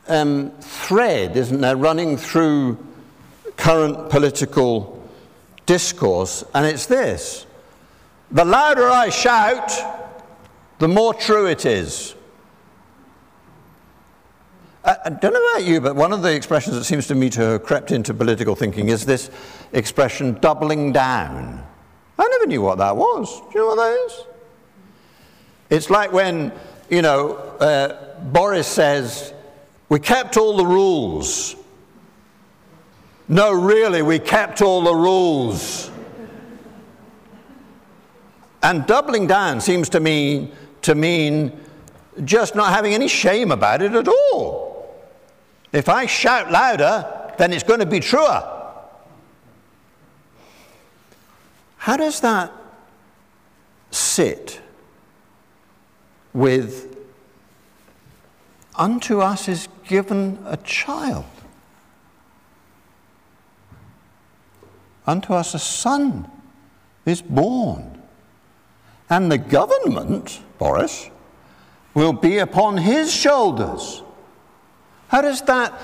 um, 0.08 0.52
thread, 0.60 1.36
isn't 1.36 1.62
there, 1.62 1.76
running 1.76 2.18
through 2.18 2.78
current 3.58 4.10
political 4.10 5.08
discourse, 5.66 6.44
and 6.54 6.66
it's 6.66 6.86
this 6.86 7.46
the 8.32 8.46
louder 8.46 8.90
I 8.90 9.10
shout, 9.10 9.72
the 10.80 10.88
more 10.88 11.14
true 11.14 11.46
it 11.46 11.66
is. 11.66 12.16
I, 14.86 15.10
don't 15.10 15.32
know 15.32 15.52
about 15.52 15.64
you, 15.66 15.80
but 15.80 15.96
one 15.96 16.12
of 16.12 16.22
the 16.22 16.36
expressions 16.36 16.76
that 16.76 16.84
seems 16.84 17.08
to 17.08 17.16
me 17.16 17.30
to 17.32 17.42
have 17.42 17.64
crept 17.64 17.92
into 17.92 18.14
political 18.14 18.54
thinking 18.54 18.90
is 18.90 19.06
this 19.06 19.30
expression 19.72 20.34
doubling 20.42 20.92
down. 20.92 21.66
I 22.20 22.28
never 22.28 22.48
knew 22.48 22.62
what 22.62 22.80
that 22.80 22.98
was. 22.98 23.40
Do 23.40 23.48
you 23.54 23.60
know 23.62 23.68
what 23.68 23.76
that 23.78 24.06
is? 24.06 24.26
It's 25.70 25.90
like 25.90 26.12
when, 26.12 26.52
you 26.90 27.02
know, 27.02 27.36
uh, 27.60 28.20
Boris 28.24 28.68
says, 28.68 29.34
We 29.88 30.00
kept 30.00 30.36
all 30.36 30.58
the 30.58 30.66
rules. 30.66 31.56
No, 33.30 33.54
really, 33.54 34.02
we 34.02 34.20
kept 34.20 34.62
all 34.62 34.84
the 34.84 34.94
rules. 34.94 35.90
And 38.62 38.86
doubling 38.86 39.28
down 39.28 39.62
seems 39.62 39.88
to 39.90 40.02
me 40.02 40.52
to 40.82 40.94
mean 40.94 41.58
just 42.26 42.54
not 42.54 42.74
having 42.74 42.94
any 42.94 43.08
shame 43.08 43.52
about 43.52 43.82
it 43.82 43.94
at 43.94 44.08
all. 44.10 44.73
If 45.74 45.90
I 45.90 46.06
shout 46.06 46.52
louder, 46.52 47.34
then 47.38 47.52
it's 47.52 47.64
going 47.64 47.80
to 47.80 47.86
be 47.86 48.00
truer. 48.00 48.50
How 51.78 51.98
does 51.98 52.22
that 52.22 52.52
sit 53.92 54.62
with 56.32 56.96
unto 58.76 59.20
us 59.20 59.50
is 59.50 59.68
given 59.88 60.40
a 60.46 60.58
child? 60.58 61.26
Unto 65.06 65.34
us 65.34 65.54
a 65.54 65.60
son 65.60 66.30
is 67.06 67.22
born. 67.22 68.02
And 69.10 69.32
the 69.32 69.38
government, 69.38 70.40
Boris, 70.58 71.10
will 71.94 72.14
be 72.14 72.38
upon 72.38 72.78
his 72.78 73.12
shoulders. 73.12 74.04
How 75.14 75.22
does 75.22 75.44
that 75.44 75.80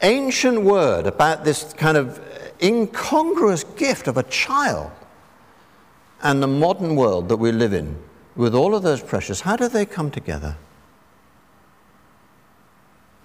ancient 0.00 0.62
word 0.62 1.06
about 1.06 1.44
this 1.44 1.74
kind 1.74 1.98
of 1.98 2.18
incongruous 2.62 3.64
gift 3.64 4.08
of 4.08 4.16
a 4.16 4.22
child 4.22 4.90
and 6.22 6.42
the 6.42 6.46
modern 6.46 6.96
world 6.96 7.28
that 7.28 7.36
we 7.36 7.52
live 7.52 7.74
in, 7.74 7.98
with 8.34 8.54
all 8.54 8.74
of 8.74 8.82
those 8.82 9.02
pressures, 9.02 9.42
how 9.42 9.56
do 9.56 9.68
they 9.68 9.84
come 9.84 10.10
together 10.10 10.56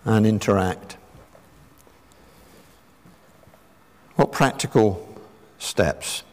and 0.04 0.28
interact? 0.28 0.98
What 4.18 4.34
practical 4.34 5.18
steps 5.60 6.24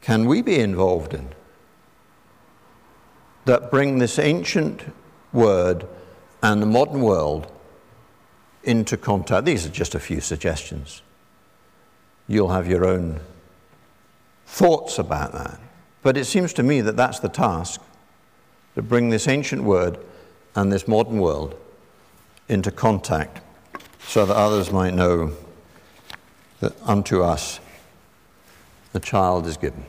can 0.00 0.24
we 0.24 0.40
be 0.40 0.58
involved 0.60 1.12
in? 1.12 1.34
that 3.44 3.70
bring 3.70 3.98
this 3.98 4.18
ancient 4.18 4.82
word 5.32 5.86
and 6.42 6.62
the 6.62 6.66
modern 6.66 7.02
world 7.02 7.50
into 8.62 8.96
contact. 8.96 9.46
These 9.46 9.66
are 9.66 9.70
just 9.70 9.94
a 9.94 10.00
few 10.00 10.20
suggestions. 10.20 11.02
You'll 12.28 12.50
have 12.50 12.68
your 12.68 12.86
own 12.86 13.20
thoughts 14.46 14.98
about 14.98 15.32
that. 15.32 15.60
But 16.02 16.16
it 16.16 16.24
seems 16.24 16.52
to 16.54 16.62
me 16.62 16.80
that 16.80 16.96
that's 16.96 17.20
the 17.20 17.28
task 17.28 17.80
to 18.74 18.82
bring 18.82 19.10
this 19.10 19.28
ancient 19.28 19.62
word 19.62 19.98
and 20.54 20.72
this 20.72 20.88
modern 20.88 21.20
world 21.20 21.58
into 22.48 22.70
contact 22.70 23.40
so 24.06 24.26
that 24.26 24.34
others 24.34 24.72
might 24.72 24.94
know 24.94 25.32
that 26.60 26.72
unto 26.82 27.22
us 27.22 27.60
the 28.92 29.00
child 29.00 29.46
is 29.46 29.56
given. 29.56 29.84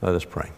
Let 0.00 0.14
us 0.14 0.24
pray. 0.24 0.50